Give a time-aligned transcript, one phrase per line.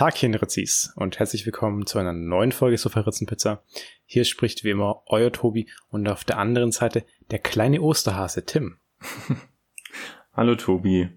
[0.00, 3.62] Takien Ritzis und herzlich willkommen zu einer neuen Folge Sofa Ritzenpizza.
[4.06, 8.78] Hier spricht wie immer euer Tobi und auf der anderen Seite der kleine Osterhase Tim.
[10.32, 11.10] Hallo Tobi.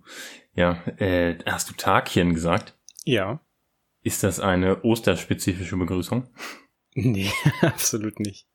[0.53, 2.77] Ja, äh, hast du Takien gesagt?
[3.05, 3.39] Ja.
[4.01, 6.27] Ist das eine osterspezifische Begrüßung?
[6.93, 7.31] Nee,
[7.61, 8.49] absolut nicht.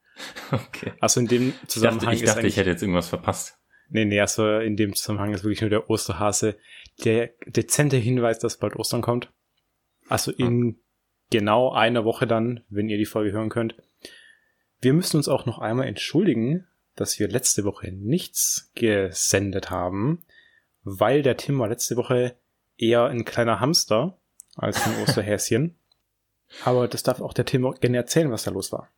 [0.53, 0.93] Okay.
[1.01, 3.59] Also in dem Zusammenhang ich dachte, ich, dachte, ich hätte jetzt irgendwas verpasst.
[3.89, 6.59] Nee, nee, also in dem Zusammenhang ist wirklich nur der Osterhase
[7.03, 9.33] der dezente Hinweis, dass bald Ostern kommt.
[10.09, 10.75] Also in ja.
[11.31, 13.77] genau einer Woche dann, wenn ihr die Folge hören könnt.
[14.81, 20.23] Wir müssen uns auch noch einmal entschuldigen, dass wir letzte Woche nichts gesendet haben,
[20.83, 22.37] weil der Tim war letzte Woche
[22.77, 24.19] eher ein kleiner Hamster
[24.57, 25.77] als ein Osterhäschen.
[26.65, 28.89] Aber das darf auch der Tim gerne erzählen, was da los war.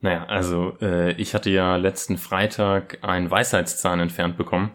[0.00, 4.72] Naja, also äh, ich hatte ja letzten Freitag einen Weisheitszahn entfernt bekommen,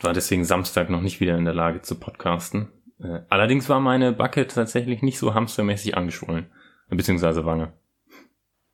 [0.00, 2.68] war deswegen Samstag noch nicht wieder in der Lage zu podcasten.
[3.00, 6.46] Äh, allerdings war meine Backe tatsächlich nicht so hamstermäßig angeschwollen,
[6.88, 7.72] beziehungsweise Wange.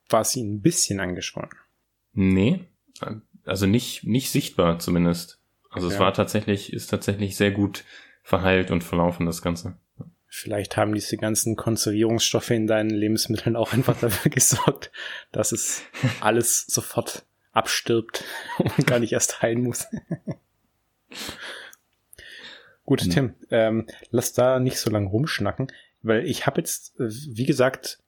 [0.08, 1.50] War sie ein bisschen angeschwollen?
[2.12, 2.66] Nee,
[3.44, 5.40] also nicht, nicht sichtbar zumindest.
[5.70, 5.94] Also okay.
[5.94, 7.84] es war tatsächlich, ist tatsächlich sehr gut
[8.22, 9.78] verheilt und verlaufen, das Ganze.
[10.28, 14.90] Vielleicht haben diese ganzen Konservierungsstoffe in deinen Lebensmitteln auch einfach dafür gesorgt,
[15.30, 15.82] dass es
[16.20, 18.24] alles sofort abstirbt
[18.58, 19.86] und gar nicht erst heilen muss.
[22.84, 23.10] Gut, hm.
[23.10, 25.70] Tim, ähm, lass da nicht so lange rumschnacken,
[26.02, 28.02] weil ich habe jetzt, äh, wie gesagt,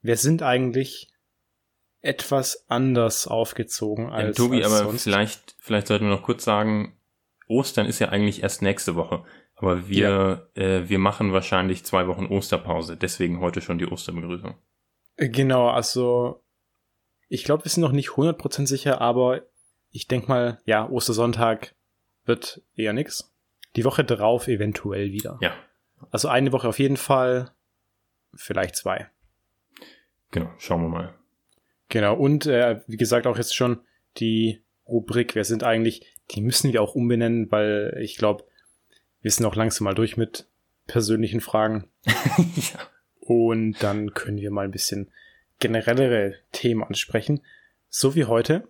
[0.00, 1.10] wir sind eigentlich
[2.00, 4.36] etwas anders aufgezogen als.
[4.36, 5.04] Tobi, als aber sonst.
[5.04, 6.96] vielleicht, vielleicht sollten wir noch kurz sagen,
[7.48, 9.24] Ostern ist ja eigentlich erst nächste Woche.
[9.56, 10.62] Aber wir, ja.
[10.62, 14.54] äh, wir machen wahrscheinlich zwei Wochen Osterpause, deswegen heute schon die Osterbegrüßung.
[15.16, 16.42] Äh, genau, also
[17.28, 19.42] ich glaube, wir sind noch nicht 100% sicher, aber
[19.90, 21.74] ich denk mal, ja, Ostersonntag
[22.24, 23.33] wird eher nix.
[23.76, 25.38] Die Woche drauf eventuell wieder.
[25.40, 25.54] Ja.
[26.10, 27.50] Also eine Woche auf jeden Fall,
[28.34, 29.08] vielleicht zwei.
[30.30, 31.14] Genau, schauen wir mal.
[31.88, 33.80] Genau, und äh, wie gesagt auch jetzt schon
[34.16, 38.44] die Rubrik, wir sind eigentlich, die müssen wir auch umbenennen, weil ich glaube,
[39.20, 40.48] wir sind auch langsam mal durch mit
[40.86, 41.88] persönlichen Fragen.
[42.04, 42.80] ja.
[43.20, 45.10] Und dann können wir mal ein bisschen
[45.58, 47.40] generellere Themen ansprechen.
[47.88, 48.68] So wie heute.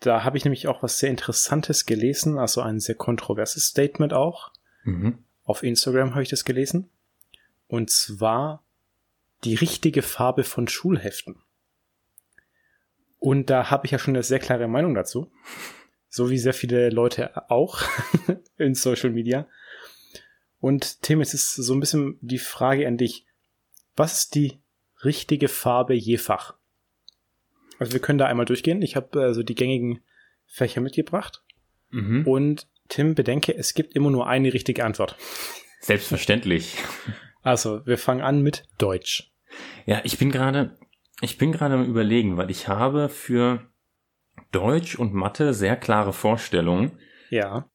[0.00, 4.52] Da habe ich nämlich auch was sehr Interessantes gelesen, also ein sehr kontroverses Statement auch.
[4.84, 5.18] Mhm.
[5.44, 6.90] Auf Instagram habe ich das gelesen.
[7.68, 8.62] Und zwar
[9.44, 11.36] die richtige Farbe von Schulheften.
[13.18, 15.30] Und da habe ich ja schon eine sehr klare Meinung dazu.
[16.08, 17.82] So wie sehr viele Leute auch
[18.58, 19.46] in Social Media.
[20.60, 23.26] Und Tim, es ist so ein bisschen die Frage an dich.
[23.96, 24.58] Was ist die
[25.04, 26.54] richtige Farbe je Fach?
[27.78, 28.82] Also wir können da einmal durchgehen.
[28.82, 30.00] Ich habe also die gängigen
[30.46, 31.42] Fächer mitgebracht.
[31.90, 32.26] Mhm.
[32.26, 35.16] Und Tim, bedenke, es gibt immer nur eine richtige Antwort.
[35.80, 36.76] Selbstverständlich.
[37.42, 39.32] Also, wir fangen an mit Deutsch.
[39.86, 40.76] Ja, ich bin gerade,
[41.20, 43.66] ich bin gerade am überlegen, weil ich habe für
[44.52, 46.98] Deutsch und Mathe sehr klare Vorstellungen.
[47.30, 47.68] Ja.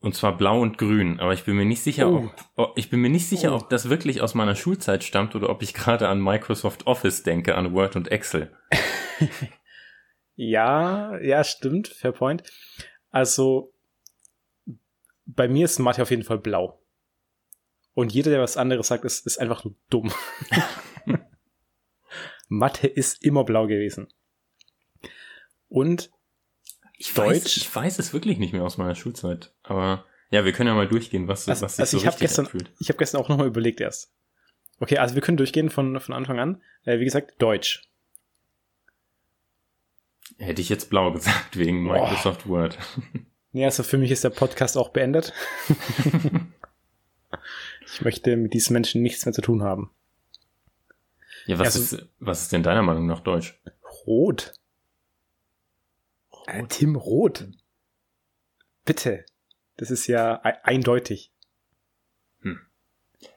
[0.00, 2.30] Und zwar blau und grün, aber ich bin mir nicht sicher, oh.
[2.54, 3.56] ob, ich bin mir nicht sicher, oh.
[3.56, 7.54] ob das wirklich aus meiner Schulzeit stammt oder ob ich gerade an Microsoft Office denke,
[7.54, 8.54] an Word und Excel.
[10.34, 12.42] ja, ja, stimmt, fair point.
[13.10, 13.72] Also,
[15.24, 16.80] bei mir ist Mathe auf jeden Fall blau.
[17.94, 20.12] Und jeder, der was anderes sagt, ist, ist einfach nur dumm.
[22.48, 24.08] Mathe ist immer blau gewesen.
[25.68, 26.10] Und
[26.98, 27.44] ich Deutsch.
[27.44, 29.52] Weiß, ich weiß es wirklich nicht mehr aus meiner Schulzeit.
[29.62, 32.18] Aber ja, wir können ja mal durchgehen, was, also, was sich also so ich hab
[32.18, 32.72] gestern, anfühlt.
[32.78, 34.12] Ich habe gestern auch nochmal überlegt erst.
[34.78, 36.62] Okay, also wir können durchgehen von, von Anfang an.
[36.84, 37.88] Äh, wie gesagt, Deutsch.
[40.38, 42.50] Hätte ich jetzt blau gesagt, wegen Microsoft Boah.
[42.50, 42.78] Word.
[43.52, 45.32] Nee, also für mich ist der Podcast auch beendet.
[47.86, 49.90] ich möchte mit diesen Menschen nichts mehr zu tun haben.
[51.46, 53.58] Ja, was, also, ist, was ist denn deiner Meinung nach Deutsch?
[54.06, 54.52] Rot.
[56.46, 57.48] Äh, Tim Roth.
[58.84, 59.24] Bitte.
[59.76, 61.32] Das ist ja e eindeutig.
[62.40, 62.60] Hm.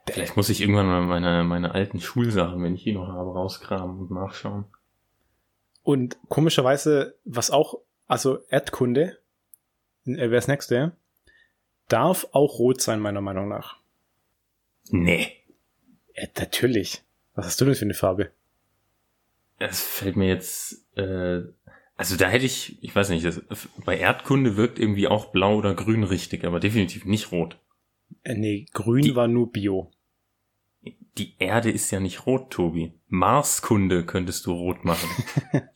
[0.07, 3.99] Vielleicht muss ich irgendwann mal meine, meine alten Schulsachen, wenn ich die noch habe, rauskramen
[3.99, 4.65] und nachschauen.
[5.83, 9.17] Und komischerweise, was auch, also Erdkunde,
[10.05, 10.91] äh, wer das nächste,
[11.87, 13.77] darf auch rot sein, meiner Meinung nach.
[14.89, 15.31] Nee.
[16.15, 17.03] Ja, natürlich.
[17.35, 18.31] Was hast du denn für eine Farbe?
[19.57, 21.43] Es fällt mir jetzt äh,
[21.99, 23.41] also da hätte ich, ich weiß nicht, das,
[23.83, 27.59] bei Erdkunde wirkt irgendwie auch blau oder grün richtig, aber definitiv nicht rot.
[28.23, 29.91] Äh, nee, grün die, war nur Bio.
[31.17, 32.93] Die Erde ist ja nicht rot, Tobi.
[33.07, 35.09] Marskunde könntest du rot machen.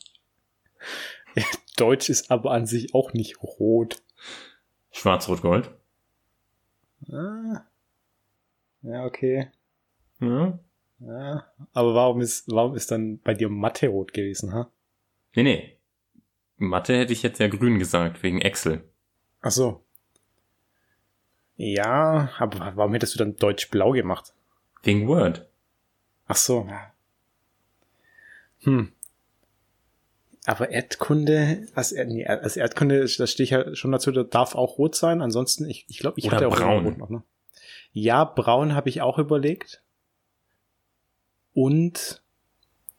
[1.78, 4.02] Deutsch ist aber an sich auch nicht rot.
[4.92, 5.72] Schwarz-Rot-Gold?
[7.12, 7.66] Ah.
[8.84, 9.50] Ja, okay.
[10.20, 10.60] Ja.
[11.00, 14.72] Ja, aber warum ist, warum ist dann bei dir Mathe rot gewesen, ha?
[15.36, 15.78] Nee, nee.
[16.58, 18.88] Mathe hätte ich jetzt ja grün gesagt, wegen Excel.
[19.42, 19.84] Ach so.
[21.56, 24.34] Ja, aber warum hättest du dann Deutsch blau gemacht?
[24.84, 25.48] Wegen Word.
[26.28, 26.68] Ach so.
[28.60, 28.92] Hm.
[30.46, 34.78] Aber Erdkunde, als, nee, als Erdkunde, da stehe ich ja schon dazu, da darf auch
[34.78, 35.22] rot sein.
[35.22, 36.86] Ansonsten, ich, ich glaube, ich Oder hatte auch braun.
[36.86, 37.24] rot noch, ne?
[37.94, 39.82] Ja, braun habe ich auch überlegt.
[41.54, 42.22] Und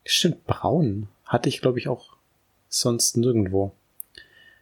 [0.06, 2.16] stimmt, braun hatte ich, glaube ich, auch
[2.68, 3.74] sonst nirgendwo.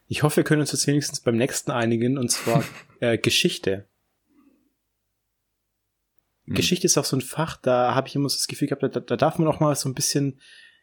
[0.09, 2.65] Ich hoffe, wir können uns jetzt wenigstens beim nächsten einigen, und zwar
[3.01, 3.85] äh, Geschichte.
[6.47, 6.55] Hm.
[6.55, 9.01] Geschichte ist auch so ein Fach, da habe ich immer so das Gefühl gehabt, da,
[9.01, 10.41] da darf man auch mal so ein bisschen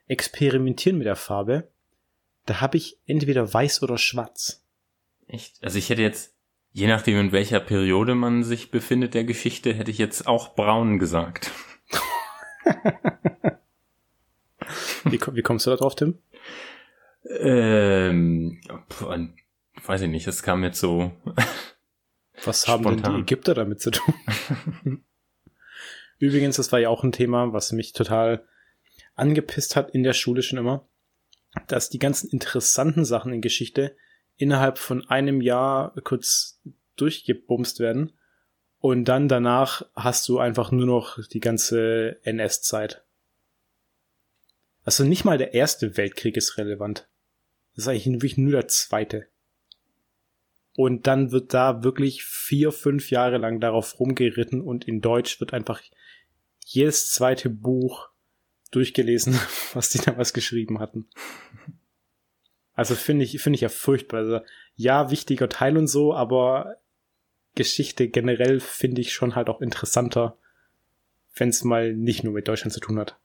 [0.08, 1.70] experimentieren mit der Farbe.
[2.46, 4.66] Da habe ich entweder weiß oder schwarz.
[5.28, 5.64] Echt?
[5.64, 6.36] Also ich hätte jetzt,
[6.72, 10.98] je nachdem in welcher Periode man sich befindet der Geschichte, hätte ich jetzt auch braun
[11.00, 11.52] gesagt.
[15.06, 16.20] Wie, wie kommst du da drauf, Tim?
[17.40, 18.62] Ähm,
[19.86, 21.12] weiß ich nicht, es kam jetzt so.
[22.46, 23.16] Was haben denn Spontan.
[23.16, 24.14] die Ägypter damit zu tun?
[26.20, 28.46] Übrigens, das war ja auch ein Thema, was mich total
[29.16, 30.88] angepisst hat in der Schule schon immer,
[31.68, 33.96] dass die ganzen interessanten Sachen in Geschichte
[34.36, 36.62] innerhalb von einem Jahr kurz
[36.96, 38.14] durchgebumst werden
[38.80, 43.04] und dann danach hast du einfach nur noch die ganze NS-Zeit.
[44.84, 47.08] Also nicht mal der erste Weltkrieg ist relevant.
[47.76, 49.28] Das ist eigentlich wirklich nur der zweite.
[50.76, 55.54] Und dann wird da wirklich vier, fünf Jahre lang darauf rumgeritten und in Deutsch wird
[55.54, 55.82] einfach
[56.72, 58.10] jedes zweite Buch
[58.72, 59.34] durchgelesen,
[59.74, 61.08] was die damals geschrieben hatten.
[62.74, 64.20] Also finde ich, finde ich ja furchtbar.
[64.20, 64.40] Also,
[64.76, 66.76] ja, wichtiger Teil und so, aber
[67.56, 70.38] Geschichte generell finde ich schon halt auch interessanter,
[71.36, 73.18] wenn es mal nicht nur mit Deutschland zu tun hat.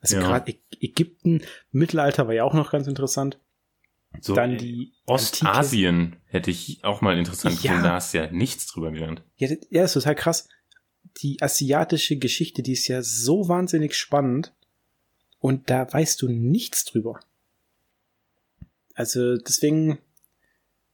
[0.00, 0.22] Also Ja.
[0.22, 3.38] gerade Ägypten, Mittelalter war ja auch noch ganz interessant.
[4.20, 5.12] So Dann die Antike.
[5.46, 7.60] Ostasien hätte ich auch mal interessant Ja.
[7.62, 9.22] gefunden, da hast du ja nichts drüber gelernt.
[9.36, 10.48] Ja, ja, das ist total krass.
[11.18, 14.54] Die asiatische Geschichte, die ist ja so wahnsinnig spannend
[15.38, 17.20] und da weißt du nichts drüber.
[18.94, 19.98] Also deswegen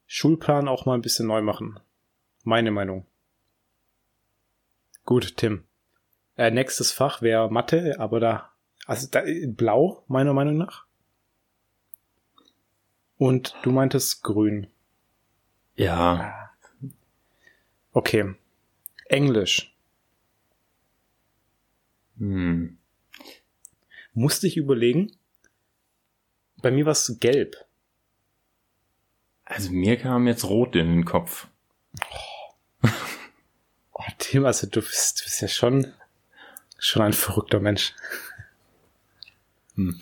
[0.06, 1.80] Schulplan auch mal ein bisschen neu machen.
[2.44, 3.06] Meine Meinung.
[5.04, 5.64] Gut, Tim.
[6.36, 8.52] Äh, nächstes Fach wäre Mathe, aber da,
[8.86, 10.86] also da, blau, meiner Meinung nach.
[13.18, 14.68] Und du meintest grün.
[15.74, 16.46] Ja,
[17.96, 18.34] Okay.
[19.08, 19.74] Englisch.
[22.18, 22.78] Hm.
[24.14, 25.12] musste ich überlegen.
[26.62, 27.56] Bei mir war es gelb.
[29.44, 31.48] also mir kam jetzt rot in den Kopf.
[33.92, 35.92] Oh, Tim, also du bist, du bist ja schon,
[36.78, 37.94] schon ein verrückter Mensch.
[39.74, 39.98] Hm.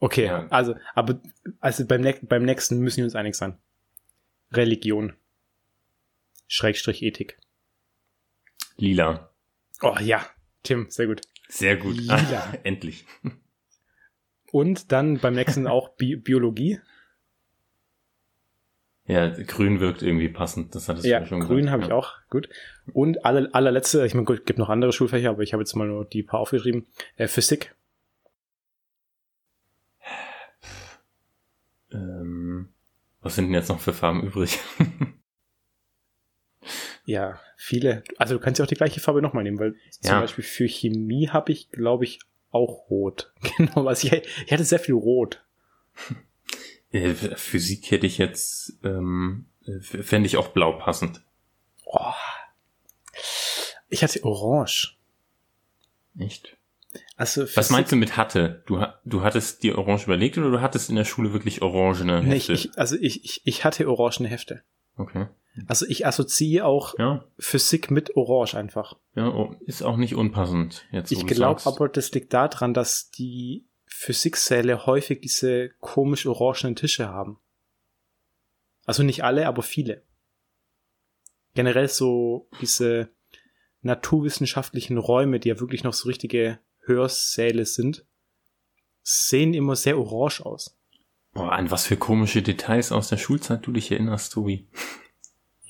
[0.00, 0.46] Okay, Ja.
[0.48, 1.20] also, aber,
[1.60, 3.56] also beim, beim nächsten müssen wir uns einig sein.
[4.52, 5.16] Religion.
[6.48, 7.38] Schrägstrich Ethik.
[8.76, 9.30] Lila.
[9.80, 10.26] Oh ja,
[10.62, 11.22] Tim, sehr gut.
[11.48, 11.96] Sehr gut.
[11.96, 12.54] Lila.
[12.62, 13.04] Endlich.
[14.50, 16.80] Und dann beim nächsten auch Bi Biologie.
[19.04, 20.74] Ja, grün wirkt irgendwie passend.
[20.74, 22.14] Das hattest Ja, du ja schon grün habe ich auch.
[22.30, 22.48] Gut.
[22.92, 25.88] Und alle, allerletzte, ich meine, gut, gibt noch andere Schulfächer, aber ich habe jetzt mal
[25.88, 26.86] nur die paar aufgeschrieben.
[27.16, 27.74] Äh, Physik.
[31.92, 32.68] Ähm,
[33.20, 34.58] was sind denn jetzt noch für Farben übrig?
[37.04, 38.04] Ja, viele.
[38.16, 40.20] Also du kannst ja auch die gleiche Farbe nochmal nehmen, weil zum Ja.
[40.20, 43.32] Beispiel für Chemie habe ich, glaube ich, auch rot.
[43.56, 45.42] Genau, also ich, ich hatte sehr viel rot.
[46.94, 49.46] Äh, Physik hätte ich jetzt, ähm,
[49.80, 51.22] fände ich auch blau passend.
[51.86, 52.12] Oh.
[53.88, 54.98] Ich hatte orange.
[56.18, 56.58] Echt?
[57.16, 58.62] Also Was meinst du mit hatte?
[58.66, 62.34] Du, du hattest dir orange überlegt oder du hattest in der Schule wirklich orangene Nee,
[62.36, 62.68] ich, Hefte?
[62.68, 64.62] ich, also ich, ich, ich hatte orangene Hefte.
[64.98, 65.28] okay.
[65.66, 68.96] Also ich assoziiere auch Ja, Physik mit Orange einfach.
[69.14, 70.86] ja, oh, ist auch nicht unpassend.
[70.90, 77.08] Jetzt, Ich glaube aber, das liegt daran, dass die Physiksäle häufig diese komisch orangenen Tische
[77.08, 77.38] haben.
[78.86, 80.02] Also nicht alle, aber viele.
[81.54, 83.10] Generell so diese
[83.82, 88.06] naturwissenschaftlichen Räume, die ja wirklich noch so richtige Hörsäle sind,
[89.02, 90.78] sehen immer sehr orange aus.
[91.32, 94.68] Boah, an was für komische Details aus der Schulzeit du dich erinnerst, Tobi.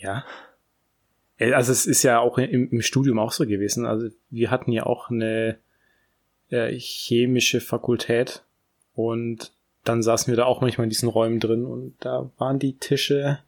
[0.03, 0.25] Ja.
[1.39, 3.87] Äh, Also es ist ja auch im, im Studium auch so gewesen.
[3.87, 5.59] Also wir hatten ja auch eine
[6.51, 8.45] äh, chemische Fakultät
[8.95, 9.53] und
[9.85, 13.41] dann saßen wir da auch manchmal in diesen Räumen drin und da waren die Tische.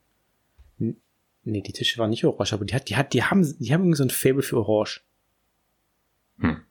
[0.78, 3.82] Nee, die Tische waren nicht orange, aber die hat, die hat, die haben, die haben
[3.82, 5.02] irgendwie so ein Faible für Orange.
[6.38, 6.62] Hm.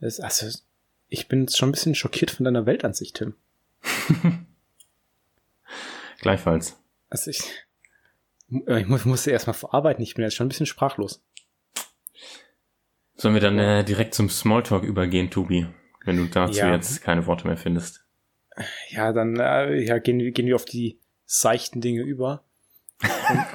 [0.00, 0.58] Es, also,
[1.08, 3.34] ich bin schon ein bisschen schockiert von deiner Weltansicht, Tim.
[6.20, 6.79] Gleichfalls.
[7.10, 7.42] Also ich,
[8.48, 11.22] ich muss, musste erstmal verarbeiten, ich bin jetzt schon ein bisschen sprachlos.
[13.16, 15.66] Sollen wir dann äh, direkt zum Smalltalk übergehen, Tobi?
[16.04, 16.72] Wenn du dazu Ja.
[16.74, 18.04] jetzt keine Worte mehr findest.
[18.88, 22.44] Ja, dann äh, ja, gehen, wir- gehen wir auf die seichten Dinge über.
[23.02, 23.46] Und,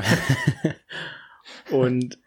[1.71, 2.19] und,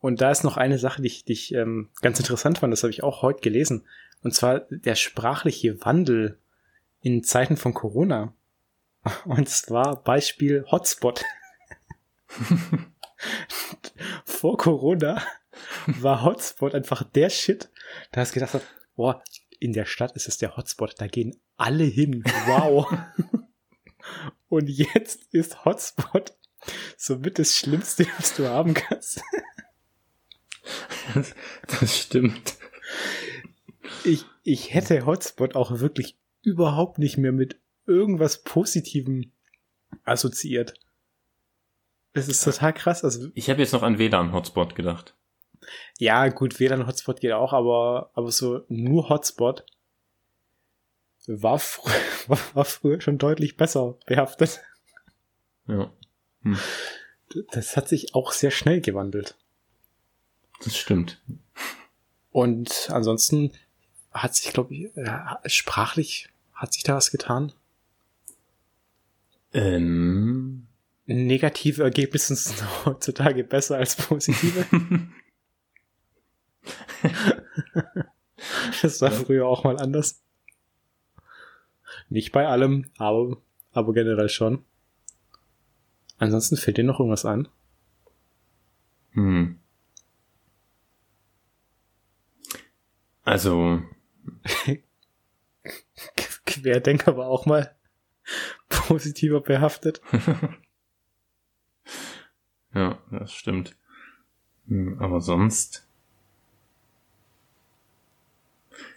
[0.00, 2.82] und da ist noch eine Sache, die ich, die ich ähm, ganz interessant fand, das
[2.82, 3.86] habe ich auch heute gelesen.
[4.22, 6.38] Und zwar der sprachliche Wandel
[7.00, 8.34] in Zeiten von Corona.
[9.24, 11.24] Und zwar Beispiel Hotspot.
[14.24, 15.22] Vor Corona
[15.86, 17.70] war Hotspot einfach der Shit.
[18.10, 18.60] Da hast du gedacht,
[18.96, 19.22] boah,
[19.58, 22.24] in der Stadt ist es der Hotspot, da gehen alle hin.
[22.46, 22.92] Wow.
[24.48, 26.36] Und jetzt ist Hotspot
[26.96, 29.22] somit das Schlimmste, was du haben kannst.
[31.66, 32.54] Das stimmt.
[34.04, 39.32] Ich, ich hätte Hotspot auch wirklich überhaupt nicht mehr mit irgendwas Positivem
[40.04, 40.74] assoziiert.
[42.14, 43.04] Das ist total krass.
[43.04, 45.14] Also, Ich habe jetzt noch an WLAN-Hotspot gedacht.
[45.98, 49.64] ja, gut, WLAN-Hotspot geht auch, aber, aber so nur Hotspot
[51.26, 51.90] war, fr
[52.54, 54.60] war, früher schon deutlich besser behaftet.
[55.66, 55.92] Ja,
[57.52, 59.36] Das hat sich auch sehr schnell gewandelt.
[60.64, 61.20] das stimmt.
[62.30, 63.52] Und ansonsten
[64.12, 67.52] hat sich, glaube ich, äh, sprachlich hat sich da was getan.
[69.52, 70.66] Ähm,
[71.06, 74.66] Negative Ergebnisse sind heutzutage besser als positive.
[78.82, 80.22] das war früher auch mal anders.
[82.08, 83.38] Nicht bei allem, aber,
[83.72, 84.64] aber generell schon.
[86.18, 87.48] Ansonsten fällt dir noch irgendwas ein?
[89.12, 89.58] hm.
[93.24, 93.80] Also,
[96.46, 97.74] Querdenker war auch mal
[98.68, 100.00] positiver behaftet.
[102.74, 103.76] ja, das stimmt.
[104.68, 105.86] Hm, Aber sonst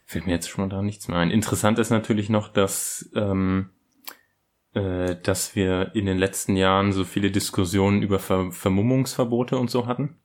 [0.06, 1.32] fällt mir jetzt schon da nichts mehr ein.
[1.32, 3.72] Interessant ist natürlich noch, dass, ähm,
[4.74, 9.88] äh, dass wir in den letzten Jahren so viele Diskussionen über Ver Vermummungsverbote und so
[9.88, 10.18] hatten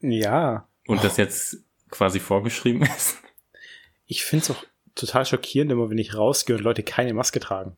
[0.00, 3.18] Ja, und das jetzt quasi vorgeschrieben ist.
[4.06, 4.64] Ich finde es auch
[4.94, 7.76] total schockierend, immer wenn ich rausgehe und Leute keine Maske tragen.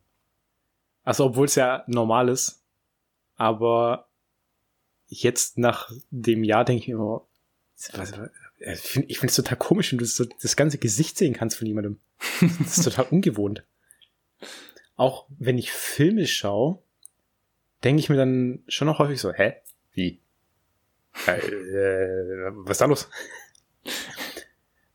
[1.04, 2.62] Also, obwohl es ja normal ist.
[3.36, 4.08] Aber
[5.08, 7.22] jetzt nach dem Jahr denke ich mir was,
[9.06, 11.98] ich finde es total komisch, wenn du so das ganze Gesicht sehen kannst von jemandem.
[12.58, 13.64] Das ist total ungewohnt.
[14.96, 16.82] Auch wenn ich Filme schaue,
[17.82, 19.54] denke ich mir dann schon noch häufig so, hä?
[19.94, 20.20] Wie?
[21.26, 23.08] Äh, äh, was ist da los?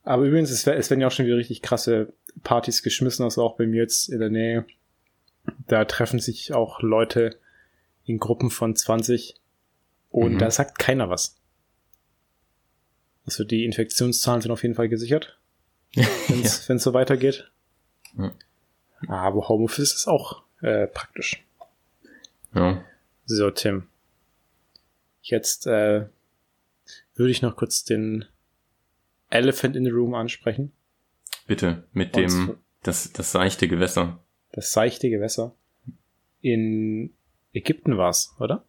[0.03, 3.65] Aber übrigens, es werden ja auch schon wieder richtig krasse Partys geschmissen, also auch bei
[3.65, 4.65] mir jetzt in der Nähe.
[5.67, 7.39] Da treffen sich auch Leute
[8.03, 9.35] in Gruppen von 20
[10.09, 10.37] und Mhm.
[10.39, 11.37] da sagt keiner was.
[13.25, 15.39] Also die Infektionszahlen sind auf jeden Fall gesichert,
[15.95, 17.51] wenn es so weitergeht.
[18.17, 18.31] Ja.
[19.07, 21.43] Aber Homeoffice ist auch äh, praktisch.
[22.53, 22.83] ja.
[23.27, 23.87] So, Tim.
[25.23, 26.05] Jetzt äh,
[27.15, 28.25] würde ich noch kurz den
[29.31, 30.71] Elephant in the Room ansprechen.
[31.47, 34.19] Bitte, mit Und dem, das, das seichte Gewässer.
[34.55, 35.53] Das seichte Gewässer.
[36.39, 37.13] In
[37.53, 38.65] Ägypten war's, oder?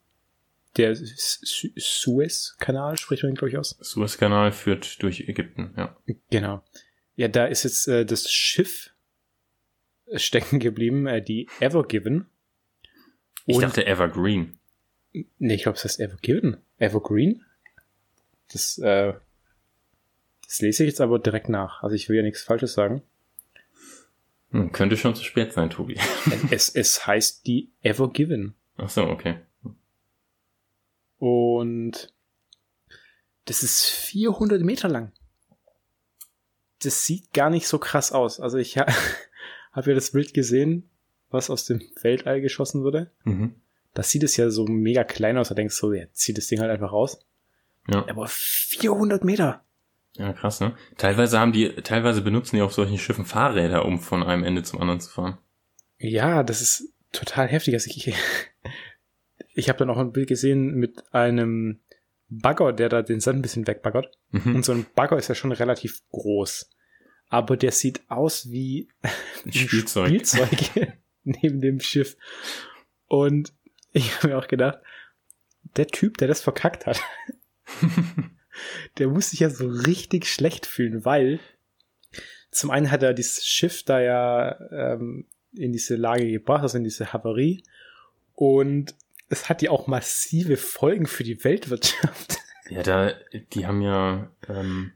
[0.77, 3.79] Der Su- Suez-Kanal spricht man, glaube ich, aus.
[3.81, 5.97] Suezkanal führt durch Ägypten, ja.
[6.31, 6.63] Genau.
[7.15, 8.91] Ja, da ist jetzt äh, das Schiff
[10.17, 12.27] stecken geblieben, äh, die Ever Given.
[13.47, 14.59] Ich dachte Evergreen.
[15.39, 16.57] Nee, ich glaube, es heißt Evergiven.
[16.79, 17.45] Evergreen?
[18.53, 19.15] Das, äh,
[20.45, 21.83] das lese ich jetzt aber direkt nach.
[21.85, 23.03] Also ich will ja nichts Falsches sagen.
[24.51, 25.99] Hm, könnte schon zu spät sein, Tobi.
[26.51, 28.55] es, es heißt die Evergiven.
[28.77, 29.41] Ach so, okay.
[31.19, 32.13] Und
[33.47, 35.13] das ist 400 Meter lang.
[36.83, 38.39] Das sieht gar nicht so krass aus.
[38.39, 38.87] Also ich ha
[39.73, 40.89] habe ja das Bild gesehen,
[41.31, 43.11] was aus dem Weltall geschossen wurde.
[43.25, 43.57] Mhm.
[43.93, 45.49] Das sieht es ja so mega klein aus.
[45.49, 47.19] Da denkst du, so, ja, zieh das Ding halt einfach raus.
[47.89, 48.07] Ja.
[48.09, 49.65] Aber 400 Meter.
[50.19, 50.75] Ja, krass, ne?
[50.97, 54.81] Teilweise haben die, teilweise benutzen die auf solchen Schiffen Fahrräder, um von einem Ende zum
[54.81, 55.39] anderen zu fahren.
[55.99, 57.75] Ja, das ist total heftig.
[57.75, 58.15] Also ich,
[59.55, 61.81] ich habe dann auch ein Bild gesehen mit einem
[62.29, 64.17] Bagger, der da den Sand ein bisschen wegbaggert.
[64.31, 64.57] Mhm.
[64.57, 66.71] Und so ein Bagger ist ja schon relativ groß.
[67.29, 68.89] Aber der sieht aus wie
[69.45, 70.09] Ein Spielzeug.
[70.09, 70.49] Spielzeug
[71.25, 72.17] neben dem Schiff.
[73.07, 73.53] Und
[73.93, 74.79] ich habe mir auch gedacht,
[75.77, 77.01] der Typ, der das verkackt hat,
[78.99, 81.41] der muss sich ja so richtig schlecht fühlen, weil
[82.51, 86.85] zum einen hat er dieses Schiff da ja ähm, in diese Lage gebracht, also in
[86.85, 87.63] diese Havarie.
[88.35, 88.95] Und
[89.29, 92.39] es hat ja auch massive Folgen für die Weltwirtschaft.
[92.69, 93.13] Ja, da,
[93.53, 94.91] die haben ja, ähm,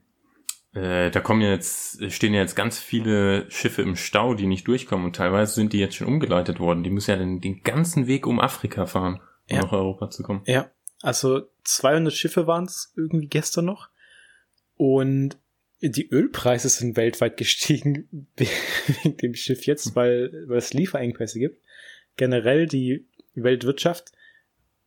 [0.74, 4.66] äh, da kommen ja jetzt, stehen ja jetzt ganz viele Schiffe im Stau, die nicht
[4.66, 6.82] durchkommen und teilweise sind die jetzt schon umgeleitet worden.
[6.82, 9.62] Die müssen ja den, den ganzen Weg um Afrika fahren, um Ja.
[9.62, 10.42] nach Europa zu kommen.
[10.46, 10.68] Ja,
[11.02, 13.88] also 200 Schiffe waren es irgendwie gestern noch.
[14.76, 15.36] Und
[15.80, 21.62] die Ölpreise sind weltweit gestiegen wegen dem Schiff jetzt, weil, weil es Lieferengpässe gibt.
[22.16, 24.12] Generell die Weltwirtschaft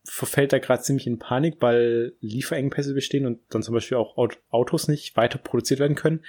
[0.04, 4.38] verfällt da gerade ziemlich in Panik, weil Lieferengpässe bestehen und dann zum Beispiel auch Aut-
[4.50, 6.24] Autos nicht weiter produziert werden können.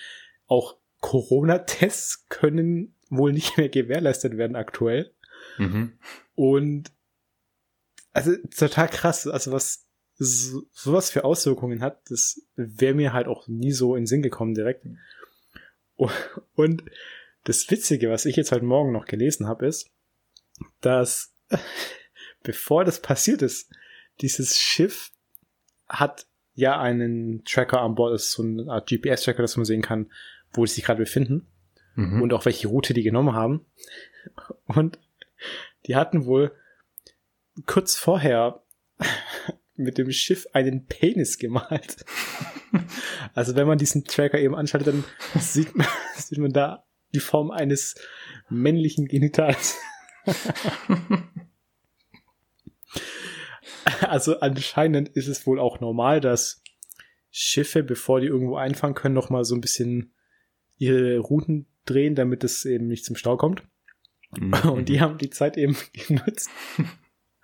[0.48, 5.12] Auch Corona-Tests können wohl nicht mehr gewährleistet werden aktuell.
[5.58, 5.94] Mhm.
[6.36, 6.92] Und
[8.16, 13.48] also total krass, also was so, sowas für Auswirkungen hat, das wäre mir halt auch
[13.48, 14.86] nie so in den Sinn gekommen direkt.
[15.98, 16.10] O-
[16.56, 16.84] Und
[17.44, 19.90] das Witzige, was ich jetzt heute Morgen noch gelesen habe, ist,
[20.82, 21.34] dass
[22.44, 23.70] bevor das passiert ist,
[24.22, 25.12] dieses Schiff
[25.90, 29.82] hat ja einen Tracker an Bord, das ist so eine Art GPS-Tracker, dass man sehen
[29.82, 30.10] kann,
[30.54, 31.48] wo sie sich gerade befinden
[31.98, 32.22] Mhm.
[32.22, 33.66] und auch welche Route die genommen haben.
[34.66, 35.00] Und
[35.88, 36.52] die hatten wohl
[37.66, 38.64] kurz vorher
[39.76, 42.06] mit dem Schiff einen Penis gemalt.
[43.34, 45.06] Also wenn man diesen Tracker eben anschaltet, dann
[45.42, 47.96] sieht man, sieht man da die Form eines
[48.50, 49.78] männlichen Genitals.
[54.02, 56.62] Also anscheinend ist es wohl auch normal, dass
[57.32, 60.14] Schiffe, bevor die irgendwo einfahren können, noch mal so ein bisschen
[60.78, 63.64] ihre Routen drehen, damit es eben nicht zum Stau kommt.
[64.38, 64.54] Mhm.
[64.70, 66.50] Und die haben die Zeit eben genutzt,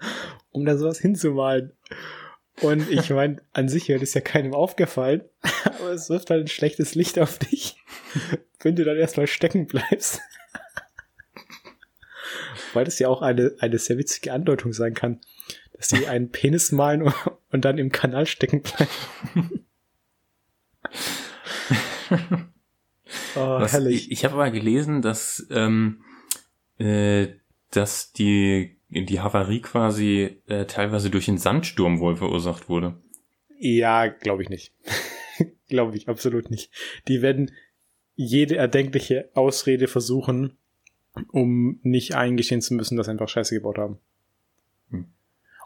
[0.52, 1.74] um da sowas hinzumalen.
[2.62, 5.24] Und ich meine, an sich wäre das ja keinem aufgefallen,
[5.64, 7.78] aber es wirft halt ein schlechtes Licht auf dich,
[8.60, 10.22] wenn du dann erstmal stecken bleibst.
[12.74, 15.20] Weil das ja auch eine, eine sehr witzige Andeutung sein kann,
[15.74, 17.12] dass die einen Penis malen
[17.52, 19.66] und, dann im Kanal stecken bleiben.
[23.36, 24.06] oh, Was, herrlich.
[24.06, 26.04] ich ich habe aber gelesen, dass, ähm,
[26.78, 27.28] äh,
[27.72, 32.96] dass die, die Havarie quasi äh, teilweise durch einen Sandsturm wohl verursacht wurde.
[33.58, 34.74] Ja, glaube ich nicht.
[35.68, 36.72] glaube ich absolut nicht.
[37.08, 37.52] Die werden
[38.16, 40.58] jede erdenkliche Ausrede versuchen,
[41.32, 44.00] um nicht eingestehen zu müssen, dass sie einfach Scheiße gebaut haben.
[44.90, 45.06] Hm.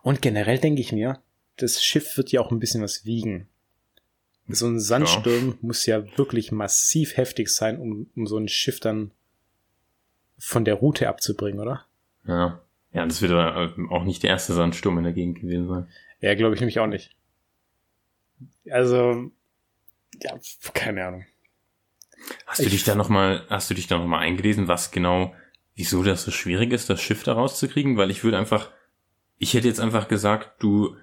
[0.04, 1.20] Und generell denke ich mir,
[1.58, 3.48] das Schiff wird ja auch ein bisschen was wiegen.
[4.48, 9.12] So ein Sandsturm muss ja wirklich massiv heftig sein, um, um so ein Schiff dann
[10.38, 11.86] von der Route abzubringen, oder?
[12.28, 12.62] Ja.
[12.96, 15.88] Ja, das wird aber äh, auch nicht der erste Sandsturm in der Gegend gewesen sein.
[16.22, 17.16] Ja, glaube ich nämlich auch nicht.
[18.70, 19.32] Also,
[20.22, 20.40] ja,
[20.74, 21.26] keine Ahnung.
[22.48, 24.92] Hast du Ich- dich da noch mal, hast du dich da noch mal eingelesen, was
[24.92, 25.34] genau,
[25.76, 27.98] wieso das so schwierig ist, das Schiff da rauszukriegen?
[27.98, 28.72] Weil ich würde einfach,
[29.38, 30.96] ich hätte jetzt einfach gesagt, du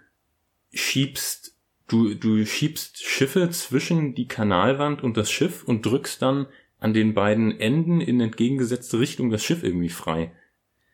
[0.72, 1.54] schiebst,
[1.88, 6.46] du, du schiebst Schiffe zwischen die Kanalwand und das Schiff und drückst dann
[6.78, 10.32] an den beiden Enden in entgegengesetzte Richtung das Schiff irgendwie frei.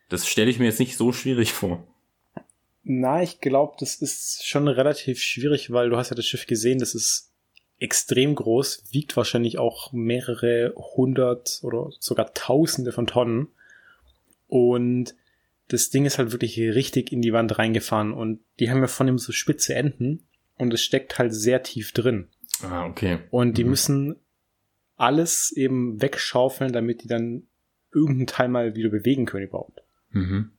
[0.09, 1.87] Das stelle ich mir jetzt nicht so schwierig vor.
[2.83, 6.79] Na, ich glaube, das ist schon relativ schwierig, weil du hast ja das Schiff gesehen,
[6.79, 7.31] das ist
[7.79, 13.49] extrem groß, wiegt wahrscheinlich auch mehrere hundert oder sogar tausende von Tonnen.
[14.49, 15.15] Und
[15.69, 19.07] das Ding ist halt wirklich richtig in die Wand reingefahren und die haben ja von
[19.07, 22.29] dem so spitze Enden und es steckt halt sehr tief drin.
[22.63, 23.19] Ah, okay.
[23.31, 23.71] Und die Mhm.
[23.71, 24.17] müssen
[24.97, 27.47] alles eben wegschaufeln, damit die dann
[27.93, 29.83] irgendeinen Teil mal wieder bewegen können überhaupt.
[30.11, 30.53] Mhm.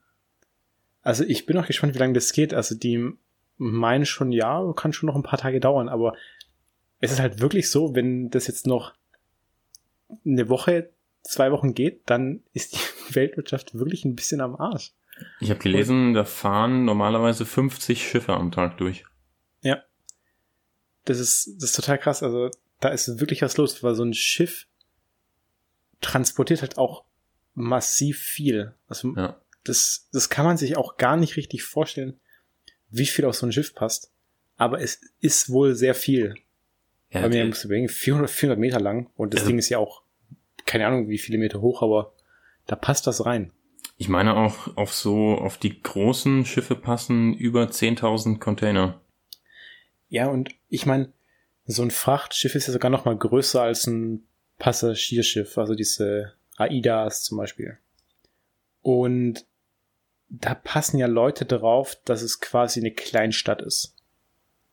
[1.01, 2.53] Also ich bin auch gespannt, wie lange das geht.
[2.53, 3.12] Also die
[3.57, 6.15] meinen schon, ja, kann schon noch ein paar Tage dauern, aber
[6.99, 8.93] es ist halt wirklich so, wenn das jetzt noch
[10.25, 10.89] eine Woche,
[11.23, 14.93] zwei Wochen geht, dann ist die Weltwirtschaft wirklich ein bisschen am Arsch.
[15.41, 19.03] Ich habe gelesen, da fahren normalerweise 50 Schiffe am Tag durch.
[19.62, 19.83] Ja.
[21.03, 22.23] Das ist, das ist total krass.
[22.23, 24.67] Also da ist wirklich was los, weil so ein Schiff
[25.99, 27.03] transportiert halt auch
[27.60, 28.74] massiv viel.
[28.88, 29.39] Also Ja.
[29.63, 32.19] das, das kann man sich auch gar nicht richtig vorstellen,
[32.89, 34.12] wie viel auf so ein Schiff passt.
[34.58, 36.36] Aber es ist wohl sehr viel.
[37.12, 39.78] Ja, Bei mir du überlegen, 400, 400 Meter lang und das Also- Ding ist ja
[39.78, 40.04] auch,
[40.65, 42.13] keine Ahnung, wie viele Meter hoch, aber
[42.67, 43.52] da passt das rein.
[43.98, 49.02] Ich meine auch auf so, auf die großen Schiffe passen über 10.000 Container.
[50.08, 51.12] Ja, und ich meine,
[51.65, 54.24] so ein Frachtschiff ist ja sogar noch mal größer als ein
[54.58, 57.78] Passagierschiff, also diese AIDAs zum Beispiel.
[58.82, 59.45] Und
[60.30, 63.95] da passen ja Leute drauf, dass es quasi eine Kleinstadt ist.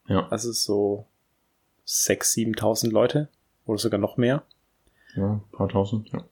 [0.07, 0.29] Ja.
[0.29, 1.07] Also so
[1.87, 3.29] 6.000, 7.000 Leute
[3.65, 4.45] oder sogar noch mehr.
[5.15, 6.25] Ja, ein paar tausend, ja.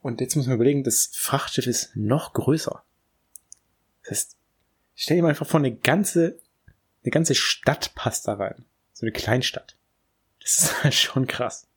[0.00, 2.82] Und jetzt muss man überlegen, das Frachtschiff ist noch größer.
[4.02, 4.36] Das heißt,
[4.94, 6.40] stell dir mal einfach vor, eine ganze,
[7.04, 8.64] eine ganze Stadt passt da rein.
[8.92, 9.76] So eine Kleinstadt.
[10.40, 11.68] Das ist halt schon krass.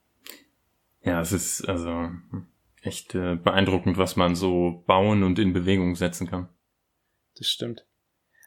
[1.04, 2.10] Ja, es ist also
[2.86, 6.50] echt äh, beeindruckend, was man so bauen und in Bewegung setzen kann.
[7.38, 7.86] Das stimmt.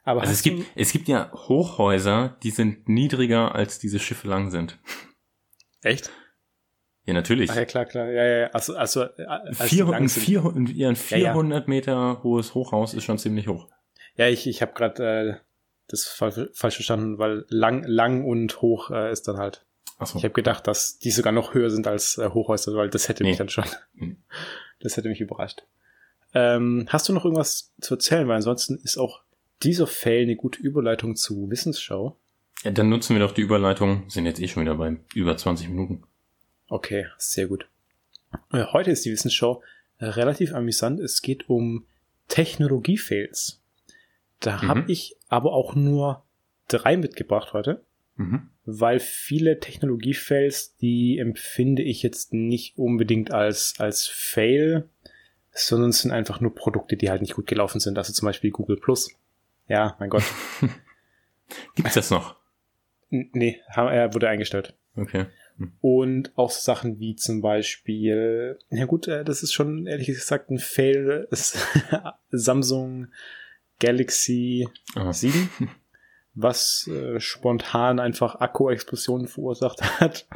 [0.05, 4.51] Aber also es gibt, es gibt ja Hochhäuser, die sind niedriger als diese Schiffe lang
[4.51, 4.79] sind.
[5.83, 6.11] Echt?
[7.05, 7.51] Ja, natürlich.
[7.51, 8.11] Ach ja, klar, klar.
[8.11, 11.69] Ja, ja, also, also, als 400, 400, ja, ein 400 ja, ja.
[11.69, 13.69] Meter hohes Hochhaus ist schon ziemlich hoch.
[14.17, 15.35] Ja, ich, ich habe gerade äh,
[15.89, 19.67] das falsch verstanden, weil lang, lang und hoch äh, ist dann halt.
[20.05, 20.17] So.
[20.19, 23.25] Ich habe gedacht, dass die sogar noch höher sind als äh, Hochhäuser, weil das hätte
[23.25, 23.31] nee.
[23.31, 23.65] mich dann schon.
[24.81, 25.65] Das hätte mich überrascht.
[26.35, 28.29] Ähm, hast du noch irgendwas zu erzählen?
[28.29, 29.23] Weil ansonsten ist auch
[29.65, 32.17] dieser Fail eine gute Überleitung zu Wissensschau.
[32.63, 34.09] Ja, dann nutzen wir doch die Überleitung.
[34.09, 36.05] Sind jetzt eh schon wieder bei über 20 Minuten.
[36.69, 37.69] Okay, sehr gut.
[38.53, 39.63] Äh, heute ist die Wissensschau
[40.01, 41.01] relativ amüsant.
[41.01, 41.87] Es geht um
[42.29, 43.61] Technologie-Fails.
[44.41, 44.69] Da mhm.
[44.69, 46.23] habe ich aber auch nur
[46.69, 47.83] drei mitgebracht heute.
[48.19, 48.51] Mhm.
[48.67, 54.89] Weil viele Technologie-Fails, die empfinde ich jetzt nicht unbedingt als, als Fail,
[55.53, 57.97] sondern es sind einfach nur Produkte, die halt nicht gut gelaufen sind.
[57.97, 59.11] Also zum Beispiel Google Plus.
[59.69, 60.25] Ja, mein Gott.
[61.75, 62.37] Gibt's das noch?
[63.11, 64.75] Nee, er wurde eingestellt.
[64.97, 65.27] Okay.
[65.57, 65.73] Hm.
[65.81, 70.51] Und auch so Sachen wie zum Beispiel, ja gut, äh, das ist schon ehrlich gesagt
[70.51, 71.29] ein Fail,
[72.31, 73.09] Samsung
[73.79, 75.13] Galaxy Aha.
[75.15, 75.49] 7
[76.41, 80.27] was äh, spontan einfach Akku-Explosionen verursacht hat.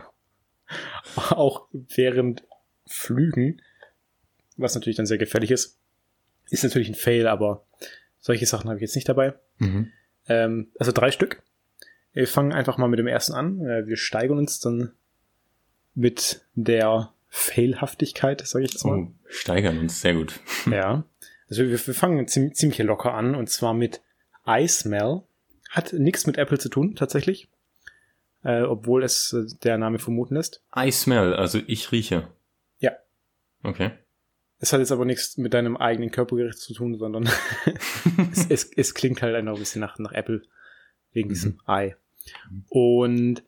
[1.30, 2.44] auch während
[2.86, 3.62] Flügen,
[4.56, 5.78] was natürlich dann sehr gefährlich ist.
[6.50, 7.64] Ist natürlich ein Fail, aber
[8.20, 9.34] solche Sachen habe ich jetzt nicht dabei.
[9.58, 9.92] Mhm.
[10.28, 11.42] Ähm, also drei Stück.
[12.12, 13.60] Wir fangen einfach mal mit dem ersten an.
[13.60, 14.92] Äh, wir steigern uns dann
[15.94, 18.98] mit der Failhaftigkeit, sage ich jetzt mal.
[18.98, 20.40] Oh, steigern uns, sehr gut.
[20.66, 21.04] ja.
[21.48, 24.00] Also wir, wir fangen ziemlich, ziemlich locker an und zwar mit
[24.46, 25.22] iSmell.
[25.72, 27.48] Hat nichts mit Apple zu tun, tatsächlich.
[28.44, 30.62] Äh, obwohl es äh, der Name vermuten lässt.
[30.76, 32.28] I smell, also ich rieche.
[32.78, 32.92] Ja.
[33.62, 33.92] Okay.
[34.58, 37.26] Es hat jetzt aber nichts mit deinem eigenen Körpergericht zu tun, sondern
[38.32, 40.42] es, es, es, klingt halt einfach ein bisschen nach, nach Apple
[41.12, 41.32] wegen mhm.
[41.32, 41.94] diesem I.
[42.68, 43.42] Und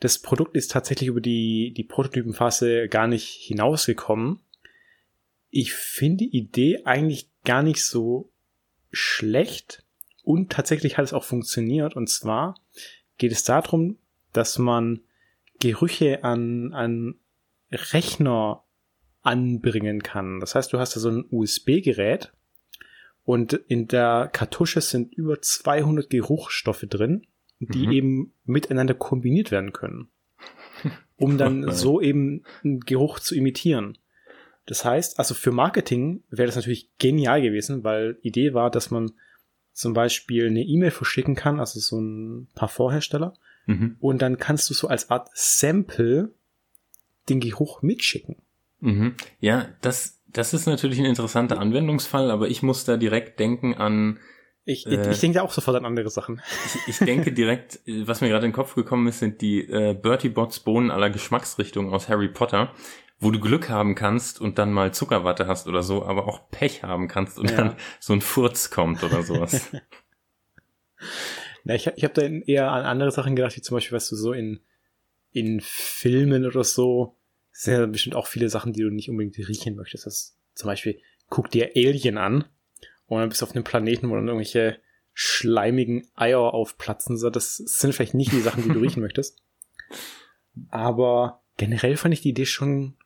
[0.00, 4.40] das Produkt ist tatsächlich über die, die Prototypenphase gar nicht hinausgekommen.
[5.50, 8.32] Ich finde die Idee eigentlich gar nicht so
[8.90, 9.84] schlecht.
[10.22, 11.96] Und tatsächlich hat es auch funktioniert.
[11.96, 12.54] Und zwar
[13.18, 13.98] geht es darum,
[14.32, 15.00] dass man
[15.60, 17.16] Gerüche an, an
[17.70, 18.64] Rechner
[19.22, 20.40] anbringen kann.
[20.40, 22.32] Das heißt, du hast da so ein USB-Gerät
[23.24, 27.26] und in der Kartusche sind über 200 Geruchsstoffe drin,
[27.58, 27.92] die mhm.
[27.92, 30.08] eben miteinander kombiniert werden können,
[31.16, 33.98] um dann so eben einen Geruch zu imitieren.
[34.66, 39.12] Das heißt, also für Marketing wäre das natürlich genial gewesen, weil Idee war, dass man
[39.72, 43.34] zum Beispiel eine E-Mail verschicken kann, also so ein paar Vorhersteller.
[43.66, 43.96] Mhm.
[44.00, 46.30] Und dann kannst du so als Art Sample
[47.28, 48.36] den Geruch mitschicken.
[48.80, 49.14] Mhm.
[49.40, 54.18] Ja, das, das ist natürlich ein interessanter Anwendungsfall, aber ich muss da direkt denken an.
[54.64, 56.42] Ich, äh, ich denke auch sofort an andere Sachen.
[56.66, 59.94] Ich, ich denke direkt, was mir gerade in den Kopf gekommen ist, sind die äh,
[59.94, 62.72] Bertie Bots Bohnen aller Geschmacksrichtungen aus Harry Potter,
[63.20, 66.82] wo du Glück haben kannst und dann mal Zuckerwatte hast oder so, aber auch Pech
[66.82, 67.56] haben kannst und ja.
[67.56, 69.70] dann so ein Furz kommt oder sowas.
[71.64, 74.16] Na, ich ich habe da eher an andere Sachen gedacht, wie zum Beispiel, was du
[74.16, 74.60] so in,
[75.32, 77.16] in Filmen oder so,
[77.52, 80.06] sind ja bestimmt auch viele Sachen, die du nicht unbedingt riechen möchtest.
[80.06, 82.46] Das zum Beispiel, guck dir Alien an
[83.06, 84.80] und dann bist du auf einem Planeten, wo dann irgendwelche
[85.12, 87.18] schleimigen Eier aufplatzen.
[87.18, 89.42] So, das sind vielleicht nicht die Sachen, die du riechen möchtest.
[90.70, 92.96] Aber generell fand ich die Idee schon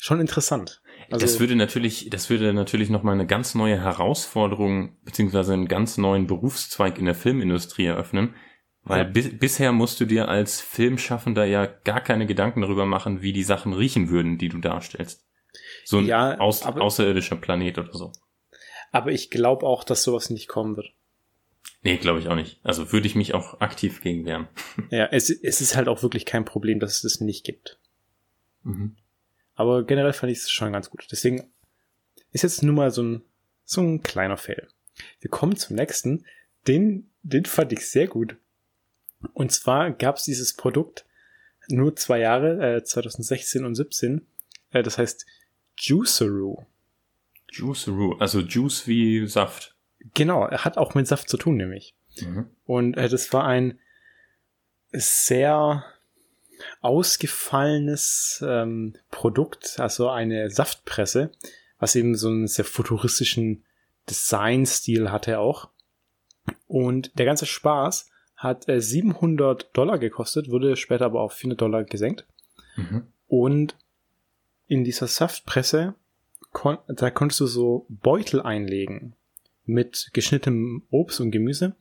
[0.00, 0.82] schon interessant.
[1.10, 5.98] Also, das würde natürlich, das würde natürlich nochmal eine ganz neue Herausforderung beziehungsweise einen ganz
[5.98, 8.34] neuen Berufszweig in der Filmindustrie eröffnen,
[8.82, 9.04] weil ja.
[9.04, 13.42] bis, bisher musst du dir als Filmschaffender ja gar keine Gedanken darüber machen, wie die
[13.42, 15.26] Sachen riechen würden, die du darstellst.
[15.84, 18.12] So ein ja, aus, aber, außerirdischer Planet oder so.
[18.92, 20.92] Aber ich glaube auch, dass sowas nicht kommen wird.
[21.82, 22.60] Nee, glaube ich auch nicht.
[22.62, 24.48] Also würde ich mich auch aktiv gegen wehren.
[24.90, 27.78] Ja, es, es ist halt auch wirklich kein Problem, dass es das nicht gibt.
[28.62, 28.96] Mhm.
[29.60, 31.06] Aber generell fand ich es schon ganz gut.
[31.12, 31.52] Deswegen
[32.32, 33.22] ist jetzt nur mal so ein,
[33.66, 34.66] so ein kleiner Fail.
[35.20, 36.24] Wir kommen zum nächsten.
[36.66, 38.36] Den, den fand ich sehr gut.
[39.34, 41.04] Und zwar gab es dieses Produkt
[41.68, 44.26] nur zwei Jahre, äh, 2016 und 17.
[44.70, 45.26] Äh, das heißt
[45.76, 46.64] Juiceroo.
[47.52, 49.76] Juiceroo, also Juice wie Saft.
[50.14, 51.94] Genau, er hat auch mit Saft zu tun, nämlich.
[52.18, 52.46] Mhm.
[52.64, 53.78] Und äh, das war ein
[54.90, 55.84] sehr
[56.80, 61.30] ausgefallenes ähm, Produkt, also eine Saftpresse,
[61.78, 63.64] was eben so einen sehr futuristischen
[64.08, 65.68] Designstil hatte auch.
[66.66, 71.84] Und der ganze Spaß hat äh, 700 Dollar gekostet, wurde später aber auf 400 Dollar
[71.84, 72.26] gesenkt.
[72.76, 73.06] Mhm.
[73.28, 73.76] Und
[74.66, 75.94] in dieser Saftpresse,
[76.52, 79.14] kon da konntest du so Beutel einlegen
[79.64, 81.76] mit geschnittenem Obst und Gemüse.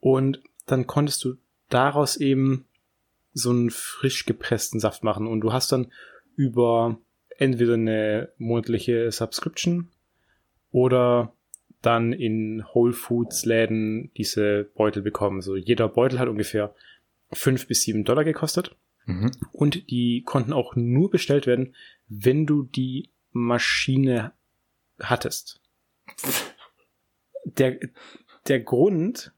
[0.00, 1.36] Und dann konntest du
[1.68, 2.66] daraus eben
[3.38, 5.26] so einen frisch gepressten Saft machen.
[5.26, 5.92] Und du hast dann
[6.36, 6.98] über
[7.36, 9.88] entweder eine monatliche Subscription
[10.70, 11.32] oder
[11.82, 15.40] dann in Whole Foods Läden diese Beutel bekommen.
[15.40, 16.74] So jeder Beutel hat ungefähr
[17.32, 18.76] fünf bis sieben Dollar gekostet.
[19.06, 19.30] Mhm.
[19.52, 21.74] Und die konnten auch nur bestellt werden,
[22.08, 24.32] wenn du die Maschine
[25.00, 25.60] hattest.
[27.44, 27.78] Der,
[28.46, 29.32] der Grund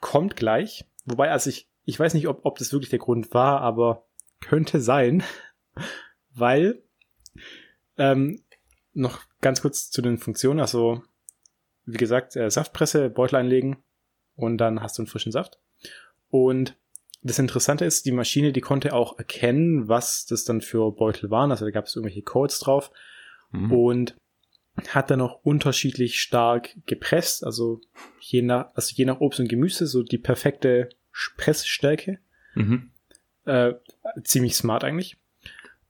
[0.00, 0.84] kommt gleich.
[1.04, 4.06] Wobei, also ich, ich weiß nicht, ob, ob das wirklich der Grund war, aber
[4.40, 5.22] könnte sein,
[6.34, 6.82] weil
[7.96, 8.42] ähm,
[8.92, 10.60] noch ganz kurz zu den Funktionen.
[10.60, 11.02] Also
[11.86, 13.76] wie gesagt, äh, Saftpresse, Beutel einlegen
[14.36, 15.58] und dann hast du einen frischen Saft.
[16.30, 16.76] Und
[17.22, 21.50] das Interessante ist, die Maschine, die konnte auch erkennen, was das dann für Beutel waren.
[21.50, 22.90] Also da gab es irgendwelche Codes drauf
[23.50, 23.72] mhm.
[23.72, 24.16] und
[24.88, 27.44] hat dann auch unterschiedlich stark gepresst.
[27.44, 27.80] Also
[28.20, 30.90] je nach, also je nach Obst und Gemüse so die perfekte
[31.36, 32.18] Pressstärke.
[32.54, 32.90] Mhm.
[33.44, 33.74] Äh,
[34.22, 35.16] ziemlich smart eigentlich.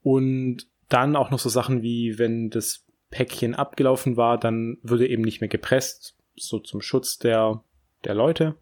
[0.02, 5.22] Und dann auch noch so Sachen wie, wenn das Päckchen abgelaufen war, dann würde eben
[5.22, 7.62] nicht mehr gepresst, so zum Schutz der,
[8.04, 8.56] der Leute.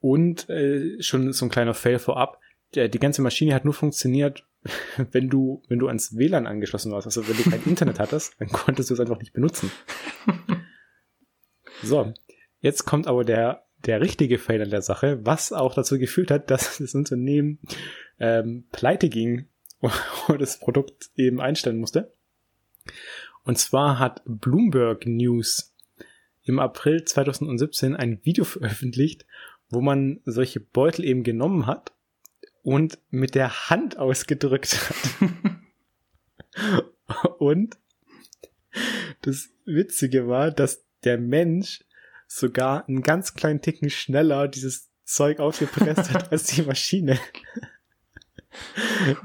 [0.00, 2.38] Und äh, schon so ein kleiner Fail vorab,
[2.74, 4.46] der, die ganze Maschine hat nur funktioniert,
[5.12, 7.06] wenn du, wenn du ans WLAN angeschlossen warst.
[7.06, 9.70] Also wenn du kein Internet hattest, dann konntest du es einfach nicht benutzen.
[11.82, 12.12] So,
[12.60, 16.50] jetzt kommt aber der, der richtige Fail an der Sache, was auch dazu geführt hat,
[16.50, 17.58] dass das Unternehmen
[18.18, 19.46] ähm, pleite ging
[20.28, 22.12] und das Produkt eben einstellen musste.
[23.44, 25.74] Und zwar hat Bloomberg News
[26.42, 29.26] im April 2017 ein Video veröffentlicht,
[29.68, 31.92] wo man solche Beutel eben genommen hat
[32.62, 35.30] und mit der Hand ausgedrückt hat.
[37.38, 37.78] und
[39.22, 41.84] das Witzige war, dass der Mensch
[42.32, 47.18] sogar einen ganz kleinen Ticken schneller dieses Zeug aufgepresst hat als die Maschine.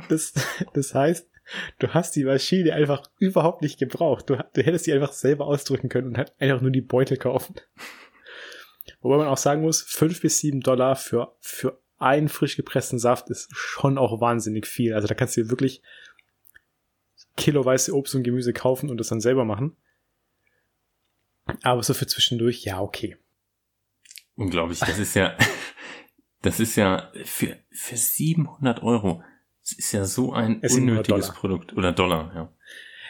[0.07, 0.33] Das,
[0.75, 1.27] das heißt,
[1.79, 4.29] du hast die Maschine einfach überhaupt nicht gebraucht.
[4.29, 7.55] Du, du hättest sie einfach selber ausdrücken können und halt einfach nur die Beutel kaufen.
[9.01, 13.31] Wobei man auch sagen muss, fünf bis sieben Dollar für, für einen frisch gepressten Saft
[13.31, 14.93] ist schon auch wahnsinnig viel.
[14.93, 15.81] Also da kannst du dir wirklich
[17.35, 19.75] kiloweise Obst und Gemüse kaufen und das dann selber machen.
[21.63, 23.17] Aber so für zwischendurch, ja, okay.
[24.35, 25.37] Unglaublich, das ist ja,
[26.41, 29.23] das ist ja für, für 700 Euro
[29.65, 31.73] es ist ja so ein es unnötiges Produkt.
[31.75, 32.53] Oder Dollar, ja.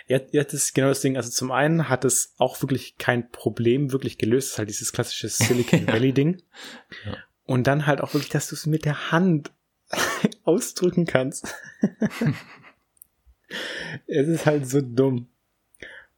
[0.07, 1.17] Ja, ja, das ist genau das Ding.
[1.17, 4.47] Also zum einen hat es auch wirklich kein Problem wirklich gelöst.
[4.47, 6.41] Das ist halt dieses klassische Silicon Valley Ding.
[7.05, 7.17] Ja.
[7.43, 9.51] Und dann halt auch wirklich, dass du es mit der Hand
[10.43, 11.53] ausdrücken kannst.
[14.07, 15.27] es ist halt so dumm.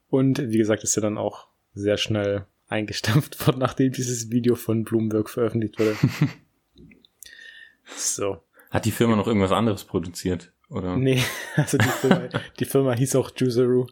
[0.10, 1.47] Und wie gesagt, ist ja dann auch
[1.78, 5.96] sehr schnell eingestampft worden, nachdem dieses Video von Bloomberg veröffentlicht wurde.
[7.96, 8.44] so.
[8.70, 10.52] Hat die Firma noch irgendwas anderes produziert?
[10.70, 10.98] Oder?
[10.98, 11.24] Nee,
[11.56, 13.88] also die Firma, die Firma hieß auch Juiceroo.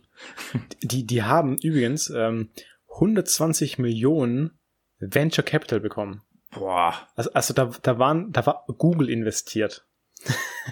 [0.83, 2.49] Die, die haben übrigens ähm,
[2.93, 4.51] 120 Millionen
[4.99, 6.21] Venture Capital bekommen.
[6.51, 7.07] Boah.
[7.15, 9.85] Also, also da, da waren, da war Google investiert.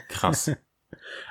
[0.09, 0.51] Krass.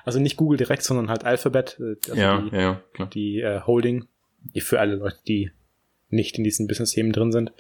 [0.04, 3.08] Also nicht Google direkt, sondern halt Alphabet, äh, also ja, die, ja, klar.
[3.10, 4.06] die äh, Holding,
[4.54, 5.50] die für alle Leute, die
[6.12, 7.52] nicht in diesen Business-Themen drin sind.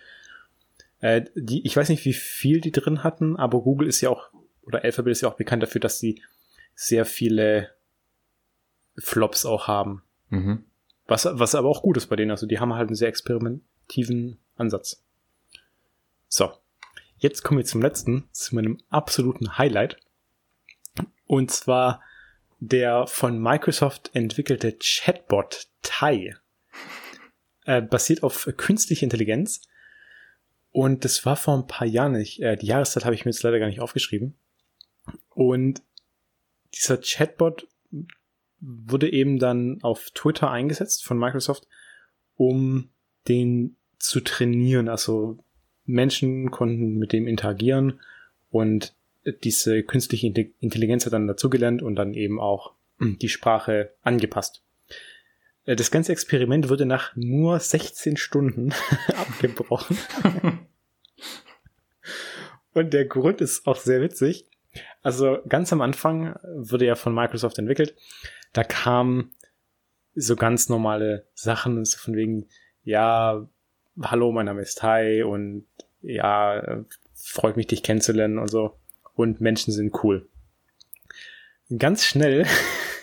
[1.00, 4.30] Äh, die, ich weiß nicht, wie viel die drin hatten, aber Google ist ja auch
[4.62, 6.22] oder Alphabet ist ja auch bekannt dafür, dass sie
[6.74, 7.70] sehr viele
[8.96, 10.02] Flops auch haben.
[10.28, 10.64] Mhm.
[11.06, 12.30] Was, was aber auch gut ist bei denen.
[12.30, 15.04] Also die haben halt einen sehr experimentativen Ansatz.
[16.28, 16.52] So.
[17.18, 19.96] Jetzt kommen wir zum letzten, zu meinem absoluten Highlight.
[21.26, 22.02] Und zwar
[22.58, 26.34] der von Microsoft entwickelte Chatbot Tai.
[27.64, 29.62] Äh, basiert auf künstlicher Intelligenz.
[30.72, 32.40] Und das war vor ein paar Jahren nicht.
[32.40, 34.34] Äh, die Jahreszeit habe ich mir jetzt leider gar nicht aufgeschrieben.
[35.30, 35.82] Und
[36.74, 37.68] dieser Chatbot
[38.60, 41.66] wurde eben dann auf Twitter eingesetzt von Microsoft,
[42.36, 42.90] um
[43.28, 44.88] den zu trainieren.
[44.88, 45.38] Also
[45.84, 48.00] Menschen konnten mit dem interagieren
[48.50, 48.94] und
[49.44, 50.26] diese künstliche
[50.60, 54.62] Intelligenz hat dann dazugelernt und dann eben auch die Sprache angepasst.
[55.64, 58.72] Äh, das ganze Experiment wurde nach nur 16 Stunden
[59.16, 59.98] abgebrochen.
[62.72, 64.48] und der Grund ist auch sehr witzig.
[65.02, 67.94] Also ganz am Anfang wurde ja von Microsoft entwickelt.
[68.52, 69.32] Da kamen
[70.14, 72.48] so ganz normale Sachen, so von wegen,
[72.84, 73.46] ja,
[74.00, 75.66] hallo, mein Name ist Tai und
[76.00, 78.78] ja, freut mich, dich kennenzulernen und so.
[79.14, 80.28] Und Menschen sind cool.
[81.78, 82.46] Ganz schnell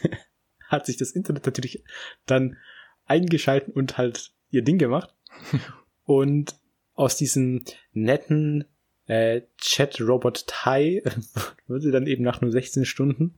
[0.70, 1.84] hat sich das Internet natürlich
[2.26, 2.58] dann
[3.06, 5.14] eingeschalten und halt ihr Ding gemacht.
[6.06, 6.56] und
[6.94, 8.66] aus diesem netten
[9.08, 11.04] äh, Chat-Robot Tai
[11.68, 13.36] würde dann eben nach nur 16 Stunden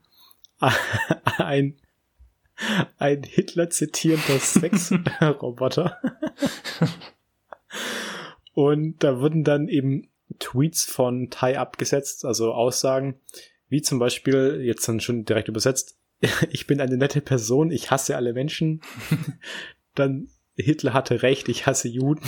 [1.38, 1.78] ein,
[2.98, 5.98] ein Hitler zitierender Sex-Roboter.
[8.54, 13.20] Und da wurden dann eben Tweets von Tai abgesetzt, also Aussagen,
[13.68, 15.98] wie zum Beispiel, jetzt dann schon direkt übersetzt,
[16.50, 18.80] ich bin eine nette Person, ich hasse alle Menschen.
[19.94, 22.24] dann Hitler hatte recht, ich hasse Juden.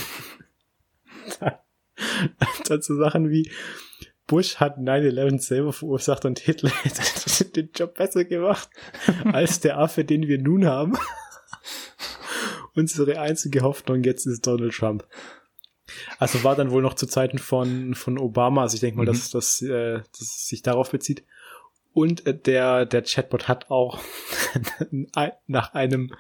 [2.67, 3.51] Dazu Sachen wie
[4.27, 8.69] Bush hat 9-11 selber verursacht und Hitler hätte den Job besser gemacht
[9.33, 10.97] als der Affe, den wir nun haben.
[12.75, 15.07] Unsere einzige Hoffnung jetzt ist Donald Trump.
[16.19, 19.09] Also war dann wohl noch zu Zeiten von, von Obama, also ich denke mal, mhm.
[19.09, 21.25] dass, dass, äh, dass sich darauf bezieht.
[21.95, 24.01] Und äh, der, der Chatbot hat auch
[25.47, 26.13] nach einem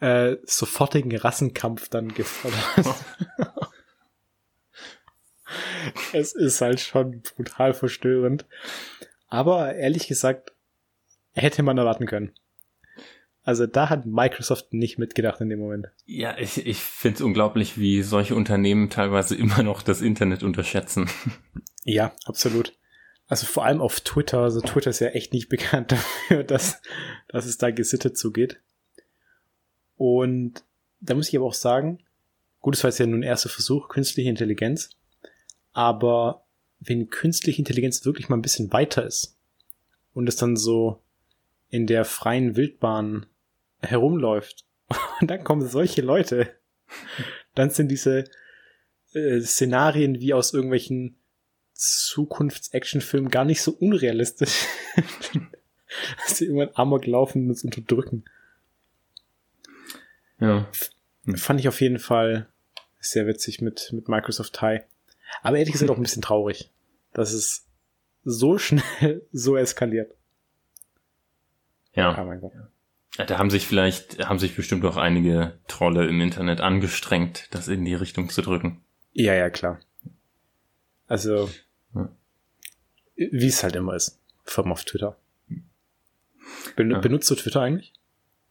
[0.00, 2.96] äh, sofortigen Rassenkampf dann gefordert.
[6.12, 8.46] es ist halt schon brutal verstörend.
[9.28, 10.52] Aber ehrlich gesagt,
[11.32, 12.32] hätte man erwarten können.
[13.44, 15.88] Also da hat Microsoft nicht mitgedacht in dem Moment.
[16.06, 21.10] Ja, ich, ich finde es unglaublich, wie solche Unternehmen teilweise immer noch das Internet unterschätzen.
[21.84, 22.78] Ja, absolut.
[23.28, 24.40] Also vor allem auf Twitter.
[24.40, 26.80] Also Twitter ist ja echt nicht bekannt dafür, dass,
[27.28, 28.60] dass es da gesittet zugeht.
[29.96, 30.64] Und
[31.00, 32.02] da muss ich aber auch sagen,
[32.60, 34.90] gut, es war jetzt ja nur ein erster Versuch, künstliche Intelligenz.
[35.72, 36.44] Aber
[36.80, 39.36] wenn künstliche Intelligenz wirklich mal ein bisschen weiter ist
[40.14, 41.02] und es dann so
[41.68, 43.26] in der freien Wildbahn
[43.80, 44.64] herumläuft
[45.20, 46.54] und dann kommen solche Leute,
[47.54, 48.24] dann sind diese
[49.14, 51.16] äh, Szenarien wie aus irgendwelchen
[51.82, 54.66] Zukunfts-Actionfilmen gar nicht so unrealistisch.
[56.24, 58.24] Dass sie irgendwann amok laufen und uns unterdrücken.
[60.40, 60.68] Ja.
[61.36, 62.48] Fand ich auf jeden Fall
[62.98, 64.80] sehr witzig mit, mit Microsoft Tie.
[65.42, 66.70] Aber ehrlich gesagt auch ein bisschen traurig,
[67.12, 67.66] dass es
[68.24, 70.14] so schnell so eskaliert.
[71.94, 72.20] Ja.
[72.20, 72.52] Oh mein Gott.
[73.16, 77.84] Da haben sich vielleicht, haben sich bestimmt auch einige Trolle im Internet angestrengt, das in
[77.84, 78.82] die Richtung zu drücken.
[79.12, 79.80] Ja, ja, klar.
[81.06, 81.50] Also.
[83.30, 84.18] Wie es halt immer ist.
[84.56, 85.16] Allem auf Twitter.
[86.76, 86.98] Ben ja.
[86.98, 87.92] Benutzt du Twitter eigentlich?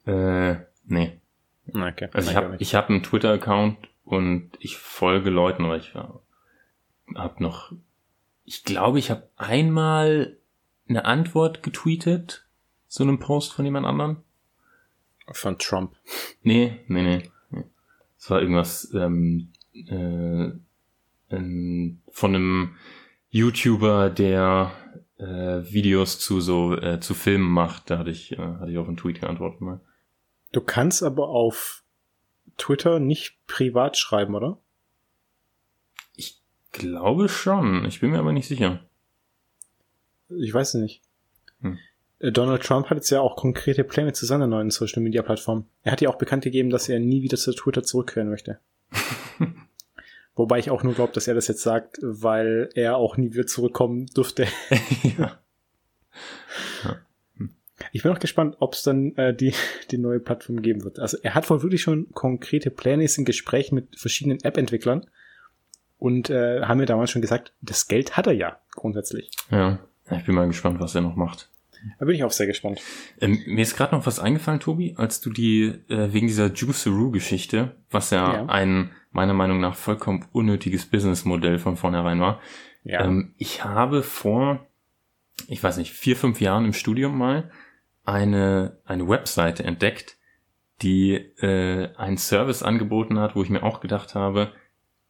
[0.05, 0.55] Äh,
[0.85, 1.19] nee.
[1.67, 2.09] Okay.
[2.13, 7.71] Also ich habe ich hab einen Twitter-Account und ich folge Leuten, aber ich habe noch,
[8.45, 10.37] ich glaube, ich habe einmal
[10.87, 12.45] eine Antwort getweetet
[12.87, 14.17] zu einem Post von jemand anderem.
[15.31, 15.95] Von Trump.
[16.41, 17.63] Nee, nee, nee.
[18.17, 20.51] Es war irgendwas ähm, äh,
[21.29, 22.75] ähm, von einem
[23.31, 24.71] YouTuber, der
[25.17, 25.23] äh,
[25.71, 27.89] Videos zu so äh, zu Filmen macht.
[27.89, 29.79] Da hatte ich, äh, hatte ich auf einen Tweet geantwortet mal.
[30.51, 31.83] Du kannst aber auf
[32.57, 34.59] Twitter nicht privat schreiben, oder?
[36.15, 36.41] Ich
[36.71, 37.85] glaube schon.
[37.85, 38.81] Ich bin mir aber nicht sicher.
[40.29, 41.01] Ich weiß es nicht.
[41.61, 41.79] Hm.
[42.19, 45.65] Äh, Donald Trump hat jetzt ja auch konkrete Pläne zu seiner neuen Social Media Plattform.
[45.83, 48.59] Er hat ja auch bekannt gegeben, dass er nie wieder zu Twitter zurückkehren möchte.
[50.35, 53.45] Wobei ich auch nur glaube, dass er das jetzt sagt, weil er auch nie wieder
[53.45, 54.47] zurückkommen durfte.
[55.17, 55.37] ja.
[57.91, 59.53] Ich bin auch gespannt, ob es dann äh, die,
[59.89, 60.99] die neue Plattform geben wird.
[60.99, 65.07] Also er hat wohl wirklich schon konkrete Pläne, ist im Gespräch mit verschiedenen App-Entwicklern
[65.97, 69.31] und äh, haben mir damals schon gesagt, das Geld hat er ja grundsätzlich.
[69.49, 71.50] Ja, ich bin mal gespannt, was er noch macht.
[71.99, 72.81] Da bin ich auch sehr gespannt.
[73.19, 77.75] Ähm, mir ist gerade noch was eingefallen, Tobi, als du die äh, wegen dieser Juiceroo-Geschichte,
[77.89, 82.39] was ja, ja, ein meiner Meinung nach vollkommen unnötiges Businessmodell von vornherein war.
[82.83, 83.05] Ja.
[83.05, 84.67] Ähm, ich habe vor,
[85.47, 87.51] ich weiß nicht, vier, fünf Jahren im Studium mal
[88.05, 90.17] eine, eine Webseite entdeckt,
[90.81, 94.51] die äh, einen Service angeboten hat, wo ich mir auch gedacht habe,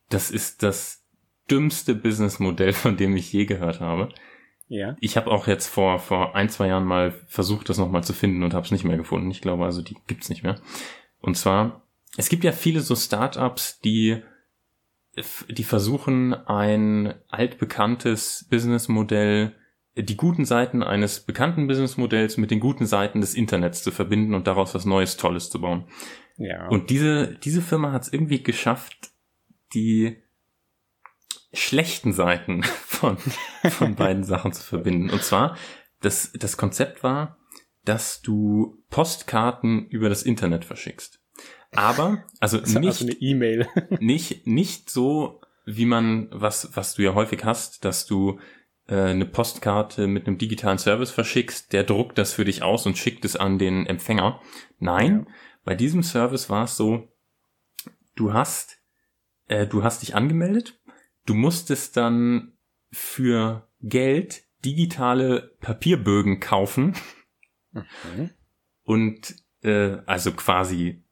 [0.09, 1.05] das ist das
[1.49, 4.09] dümmste Businessmodell, von dem ich je gehört habe.
[4.72, 4.95] Ja.
[5.01, 8.41] Ich habe auch jetzt vor, vor ein, zwei Jahren mal versucht, das nochmal zu finden
[8.41, 9.30] und habe es nicht mehr gefunden.
[9.30, 10.61] Ich glaube also, die gibt's nicht mehr.
[11.19, 14.22] Und zwar, es gibt ja viele so Startups, die,
[15.49, 19.51] die versuchen, ein altbekanntes Businessmodell,
[19.97, 24.47] die guten Seiten eines bekannten Businessmodells mit den guten Seiten des Internets zu verbinden und
[24.47, 25.84] daraus was Neues, Tolles zu bauen.
[26.38, 26.69] Ja.
[26.69, 29.11] Und diese, diese Firma hat es irgendwie geschafft,
[29.74, 30.15] die
[31.51, 32.63] schlechten Seiten
[33.02, 33.18] von,
[33.72, 35.10] von beiden Sachen zu verbinden.
[35.10, 35.58] Und zwar
[36.02, 37.38] das, das Konzept war,
[37.84, 41.20] dass du Postkarten über das Internet verschickst.
[41.72, 43.68] Aber, also ist nicht, also eine E-Mail.
[43.99, 48.39] nicht, nicht so, wie man, was, was du ja häufig hast, dass du
[48.88, 52.97] äh, eine Postkarte mit einem digitalen Service verschickst, der druckt das für dich aus und
[52.97, 54.41] schickt es an den Empfänger.
[54.78, 55.28] Nein,
[55.64, 57.08] bei diesem Service war es so,
[58.16, 58.78] du hast,
[59.47, 60.80] äh, du hast dich angemeldet,
[61.26, 62.54] du musstest dann
[62.92, 66.96] für Geld digitale Papierbögen kaufen
[67.74, 68.32] Mhm.
[68.84, 71.04] und äh, also quasi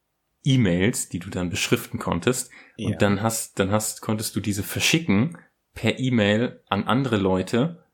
[0.43, 2.51] E-Mails, die du dann beschriften konntest.
[2.77, 2.89] Ja.
[2.89, 5.37] Und dann hast, dann hast, konntest du diese verschicken
[5.73, 7.85] per E-Mail an andere Leute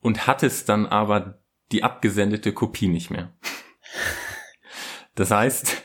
[0.00, 3.32] und hattest dann aber die abgesendete Kopie nicht mehr.
[5.14, 5.84] Das heißt,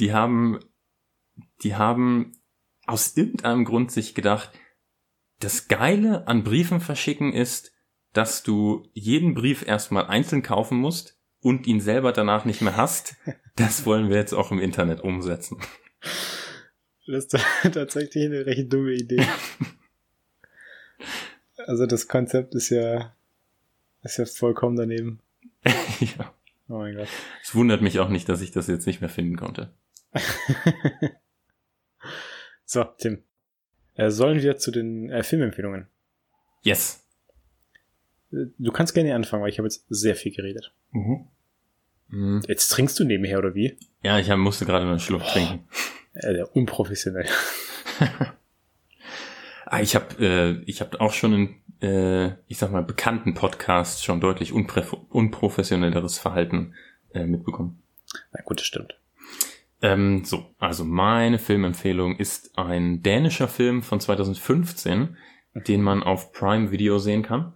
[0.00, 0.60] die haben,
[1.62, 2.32] die haben
[2.86, 4.50] aus irgendeinem Grund sich gedacht,
[5.40, 7.72] das Geile an Briefen verschicken ist,
[8.12, 13.16] dass du jeden Brief erstmal einzeln kaufen musst und ihn selber danach nicht mehr hast.
[13.58, 15.58] Das wollen wir jetzt auch im Internet umsetzen.
[17.06, 17.38] Das ist
[17.72, 19.26] tatsächlich eine recht dumme Idee.
[21.66, 23.16] Also das Konzept ist ja,
[24.02, 25.20] ist ja vollkommen daneben.
[26.00, 26.34] ja.
[26.68, 27.08] Oh mein Gott.
[27.42, 29.72] Es wundert mich auch nicht, dass ich das jetzt nicht mehr finden konnte.
[32.66, 33.22] So, Tim.
[33.96, 35.86] Äh, sollen wir zu den äh, Filmempfehlungen?
[36.62, 37.02] Yes.
[38.32, 40.72] Äh, Du kannst gerne anfangen, weil ich habe jetzt sehr viel geredet.
[40.92, 42.42] Mhm.
[42.46, 43.76] Jetzt trinkst du nebenher, oder wie?
[44.02, 45.66] Ja, ich hab, musste gerade einen Schluck trinken.
[46.14, 47.26] Äh, der unprofessionell.
[49.68, 51.54] Ah, ich habe äh, ich hab auch schon in,
[51.86, 56.74] äh, ich sag mal, bekannten Podcasts schon deutlich unprofessionelleres Verhalten
[57.12, 57.82] äh, mitbekommen.
[58.32, 58.96] Na gut, das stimmt.
[59.82, 65.16] Ähm, so, also meine Filmempfehlung ist ein dänischer Film von 2015,
[65.66, 67.54] den man auf Prime Video sehen kann.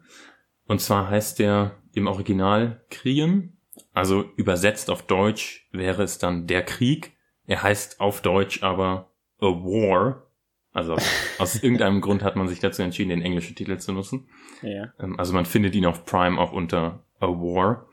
[0.67, 3.57] Und zwar heißt der im Original Krien,
[3.93, 7.17] also übersetzt auf Deutsch wäre es dann der Krieg.
[7.47, 9.11] Er heißt auf Deutsch aber
[9.41, 10.27] A War.
[10.73, 10.97] Also
[11.39, 14.29] aus irgendeinem Grund hat man sich dazu entschieden, den englischen Titel zu nutzen.
[14.63, 14.93] Ja.
[15.01, 17.89] Ähm, Also man findet ihn auf Prime auch unter A War.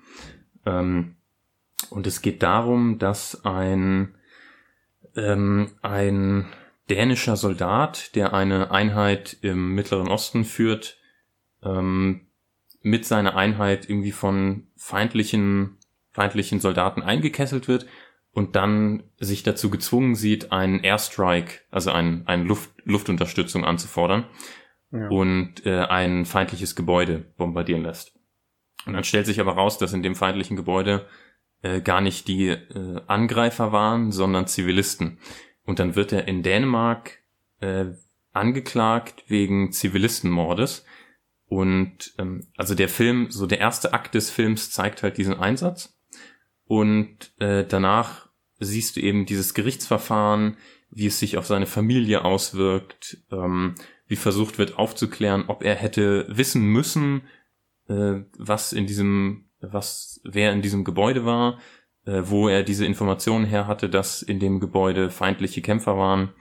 [0.65, 1.15] Ähm,
[1.89, 4.15] Und es geht darum, dass ein,
[5.17, 6.47] ähm, ein
[6.89, 10.97] dänischer Soldat, der eine Einheit im Mittleren Osten führt,
[11.63, 12.27] ähm,
[12.81, 15.77] mit seiner Einheit irgendwie von feindlichen,
[16.11, 17.87] feindlichen Soldaten eingekesselt wird
[18.31, 24.25] und dann sich dazu gezwungen sieht, einen Airstrike, also ein, eine Luft, Luftunterstützung anzufordern
[24.91, 25.09] Ja.
[25.09, 28.13] und äh, ein feindliches Gebäude bombardieren lässt.
[28.85, 31.07] Und dann stellt sich aber raus, dass in dem feindlichen Gebäude
[31.61, 35.19] äh, gar nicht die äh, Angreifer waren, sondern Zivilisten.
[35.65, 37.19] Und dann wird er in Dänemark
[37.59, 37.85] äh,
[38.31, 40.85] angeklagt wegen Zivilistenmordes.
[41.47, 45.97] Und ähm, also der Film, so der erste Akt des Films zeigt halt diesen Einsatz.
[46.65, 48.27] Und äh, danach
[48.59, 50.57] siehst du eben dieses Gerichtsverfahren,
[50.89, 53.75] wie es sich auf seine Familie auswirkt, ähm,
[54.07, 57.23] wie versucht wird aufzuklären, ob er hätte wissen müssen,
[57.87, 61.59] äh, was in diesem, was, wer in diesem Gebäude war,
[62.05, 66.33] äh, wo er diese Informationen her hatte, dass in dem Gebäude feindliche Kämpfer waren.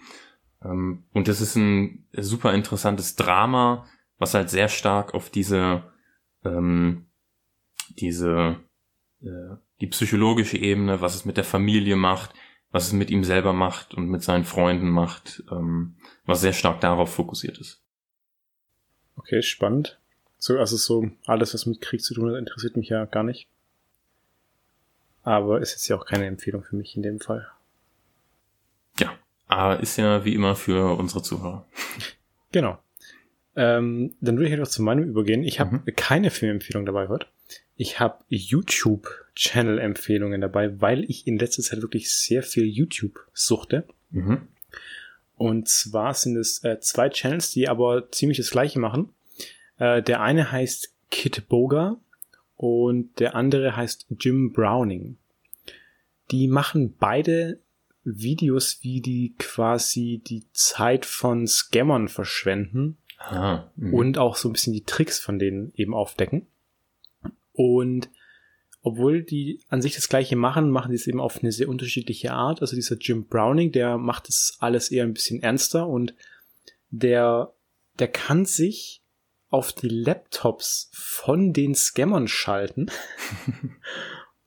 [0.62, 3.86] Ähm, und das ist ein super interessantes Drama,
[4.18, 5.82] was halt sehr stark auf diese,
[6.44, 7.06] ähm,
[7.90, 8.56] diese,
[9.22, 12.32] äh, die psychologische Ebene, was es mit der Familie macht,
[12.70, 16.80] was es mit ihm selber macht und mit seinen Freunden macht, ähm, was sehr stark
[16.80, 17.82] darauf fokussiert ist.
[19.16, 19.98] Okay, spannend.
[20.38, 23.48] So, also so alles, was mit Krieg zu tun hat, interessiert mich ja gar nicht.
[25.22, 27.46] Aber ist jetzt ja auch keine Empfehlung für mich in dem Fall.
[29.00, 29.16] Ja,
[29.48, 31.66] aber ist ja wie immer für unsere Zuhörer.
[32.52, 32.78] Genau.
[33.56, 35.42] Ähm, dann würde ich einfach zu meinem übergehen.
[35.42, 35.82] Ich habe Mhm.
[35.96, 37.26] keine Filmempfehlung dabei heute.
[37.74, 43.86] Ich habe YouTube-Channel-Empfehlungen dabei, weil ich in letzter Zeit wirklich sehr viel YouTube suchte.
[44.10, 44.48] Mhm.
[45.34, 49.10] Und zwar sind es äh, zwei Channels, die aber ziemlich das gleiche machen.
[49.78, 51.98] Äh, der eine heißt Kit Boga
[52.56, 55.18] und der andere heißt Jim Browning.
[56.30, 57.60] Die machen beide
[58.04, 63.94] Videos, wie die quasi die Zeit von Scammern verschwenden Ah, mhm.
[63.94, 66.46] und auch so ein bisschen die Tricks von denen eben aufdecken.
[67.52, 68.10] Und
[68.82, 72.32] obwohl die an sich das gleiche machen, machen die es eben auf eine sehr unterschiedliche
[72.32, 72.60] Art.
[72.60, 76.14] Also dieser Jim Browning, der macht das alles eher ein bisschen ernster und
[76.90, 77.52] der,
[77.98, 79.02] der kann sich
[79.48, 82.86] auf die Laptops von den Scammern schalten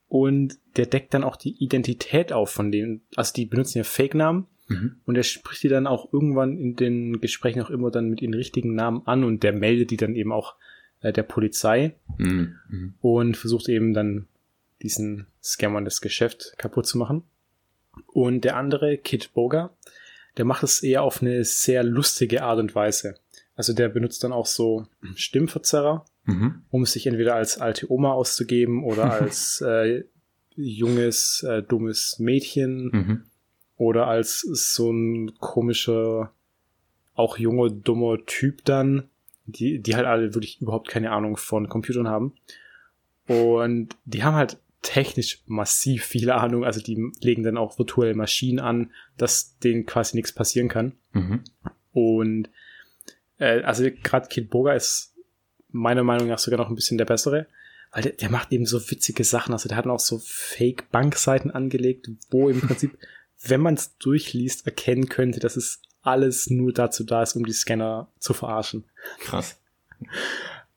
[0.07, 3.01] und der deckt dann auch die Identität auf von denen.
[3.15, 4.97] Also die benutzen ja Fake-Namen Mhm.
[5.05, 8.35] und er spricht die dann auch irgendwann in den Gesprächen auch immer dann mit ihren
[8.35, 10.53] richtigen Namen an und der meldet die dann eben auch
[11.01, 12.55] äh, der Polizei Mhm.
[12.69, 12.93] Mhm.
[13.01, 14.27] und versucht eben dann
[14.83, 17.23] diesen Scammern das Geschäft kaputt zu machen.
[18.05, 19.71] Und der andere, Kid Boga,
[20.37, 23.15] der macht es eher auf eine sehr lustige Art und Weise.
[23.59, 24.85] Also der benutzt dann auch so
[25.15, 26.61] Stimmverzerrer, Mhm.
[26.69, 30.05] um sich entweder als alte Oma auszugeben oder als äh,
[30.55, 33.23] junges, äh, dummes Mädchen Mhm.
[33.75, 36.31] oder als so ein komischer,
[37.15, 39.09] auch junger, dummer Typ dann,
[39.45, 42.35] die, die halt alle wirklich überhaupt keine Ahnung von Computern haben.
[43.27, 48.59] Und die haben halt technisch massiv viele Ahnung, also die legen dann auch virtuelle Maschinen
[48.59, 50.93] an, dass denen quasi nichts passieren kann.
[51.11, 51.41] Mhm.
[51.91, 52.49] Und
[53.39, 55.13] äh, also gerade Kid Boga ist
[55.71, 57.47] meiner Meinung nach sogar noch ein bisschen der bessere,
[57.91, 59.53] weil der, der macht eben so witzige Sachen.
[59.53, 62.97] Also der hat auch so Fake-Bankseiten angelegt, wo im Prinzip,
[63.43, 67.53] wenn man es durchliest, erkennen könnte, dass es alles nur dazu da ist, um die
[67.53, 68.85] Scanner zu verarschen.
[69.19, 69.59] Krass.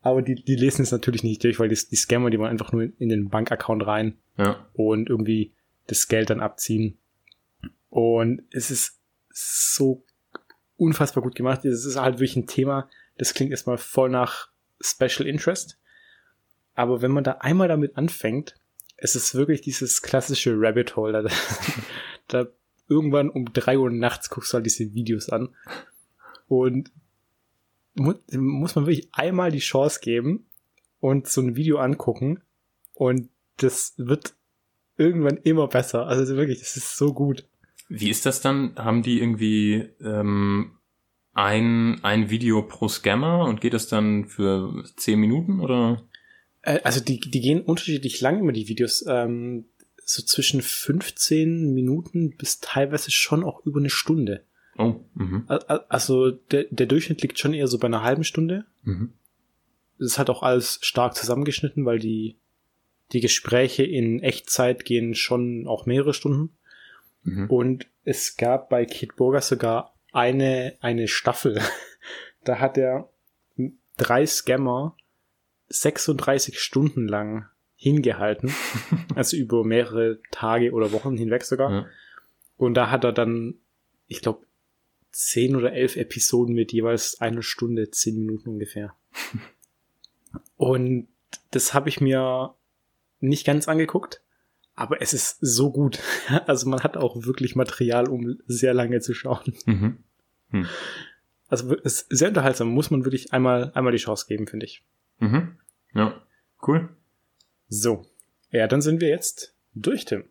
[0.01, 2.73] Aber die, die lesen es natürlich nicht durch, weil die, die Scammer, die wollen einfach
[2.73, 4.67] nur in den Bankaccount rein Ja.
[4.75, 5.53] und irgendwie
[5.87, 6.99] das Geld dann abziehen.
[7.89, 8.99] Und es ist
[9.31, 10.05] so
[10.83, 11.65] unfassbar gut gemacht.
[11.65, 14.49] Es ist halt wirklich ein Thema, das klingt erstmal voll nach
[14.81, 15.79] Special Interest.
[16.75, 18.57] Aber wenn man da einmal damit anfängt,
[18.97, 21.13] es ist wirklich dieses klassische Rabbit Hole.
[21.13, 21.29] Da,
[22.29, 22.47] da
[22.89, 25.51] irgendwann um drei Uhr nachts guckst du halt diese Videos an.
[26.49, 26.91] Und
[27.95, 30.47] mu muss man wirklich einmal die Chance geben
[31.01, 32.43] und so ein Video angucken.
[32.95, 33.29] Und
[33.59, 34.35] das wird
[34.97, 36.07] irgendwann immer besser.
[36.07, 37.47] Also wirklich, das ist so gut.
[37.95, 38.75] Wie ist das dann?
[38.77, 40.73] Haben die irgendwie ähm,
[41.35, 46.03] ein, ein Video pro Scammer und geht das dann für zehn Minuten oder?
[46.63, 49.05] Äh, also die, die gehen unterschiedlich lang immer die Videos.
[49.07, 49.67] Ähm,
[50.05, 54.45] so zwischen 15 Minuten bis teilweise schon auch über eine Stunde.
[54.79, 55.45] Oh, mhm.
[55.49, 58.65] Al- al- Also der, der Durchschnitt liegt schon eher so bei einer halben Stunde.
[58.83, 59.13] Mhm.
[59.99, 62.37] Das ist halt auch alles stark zusammengeschnitten, weil die,
[63.13, 66.57] die Gespräche in Echtzeit gehen schon auch mehrere Stunden.
[67.23, 67.51] Mhm.
[67.51, 71.61] Und es gab bei Kid Burger sogar eine, eine Staffel.
[72.45, 73.09] da hat er
[73.97, 74.97] drei Scammer
[75.69, 77.47] 36 Stunden lang
[77.77, 78.53] hingehalten.
[79.15, 81.71] also über mehrere Tage oder Wochen hinweg sogar.
[81.71, 81.87] Ja.
[82.57, 83.55] Und da hat er dann,
[84.07, 84.47] ich glaube,
[85.11, 88.95] zehn oder elf Episoden mit jeweils einer Stunde, zehn Minuten ungefähr.
[90.57, 91.09] Und
[91.51, 92.55] das habe ich mir
[93.21, 94.22] nicht ganz angeguckt,
[94.75, 95.99] aber es ist so gut.
[96.47, 99.55] Also man hat auch wirklich Material, um sehr lange zu schauen.
[99.67, 100.05] Mhm.
[101.49, 104.85] Also es ist sehr unterhaltsam, muss man wirklich einmal, einmal die Chance geben, finde ich.
[105.19, 105.59] Mhm.
[105.95, 106.23] Ja,
[106.67, 106.89] cool.
[107.69, 108.07] So,
[108.51, 110.25] ja, dann sind wir jetzt durch, Tim.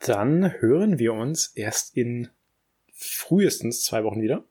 [0.00, 2.28] Dann hören wir uns erst in
[2.92, 4.44] frühestens zwei Wochen wieder.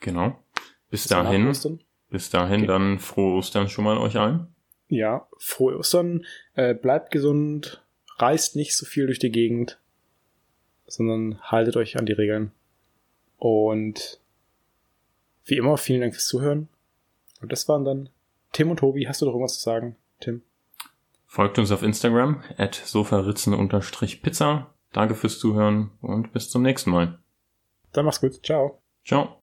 [0.00, 0.42] Genau.
[0.90, 1.52] Bis nach dahin,
[2.10, 2.66] bis dahin Okay.
[2.66, 4.51] dann frohe Ostern schon mal euch allen.
[4.92, 7.82] Ja, frohe Ostern, äh, bleibt gesund,
[8.18, 9.78] reist nicht so viel durch die Gegend,
[10.86, 12.52] sondern haltet euch an die Regeln.
[13.38, 14.20] Und
[15.46, 16.68] wie immer, vielen Dank fürs Zuhören.
[17.40, 18.10] Und das waren dann
[18.52, 19.08] Tim und Tobi.
[19.08, 20.42] Hast du noch irgendwas zu sagen, Tim?
[21.26, 24.74] Folgt uns auf Instagram at sofaritzen-pizza.
[24.92, 27.18] Danke fürs Zuhören und bis zum nächsten Mal.
[27.92, 28.44] Dann mach's gut.
[28.44, 28.82] Ciao.
[29.06, 29.41] Ciao.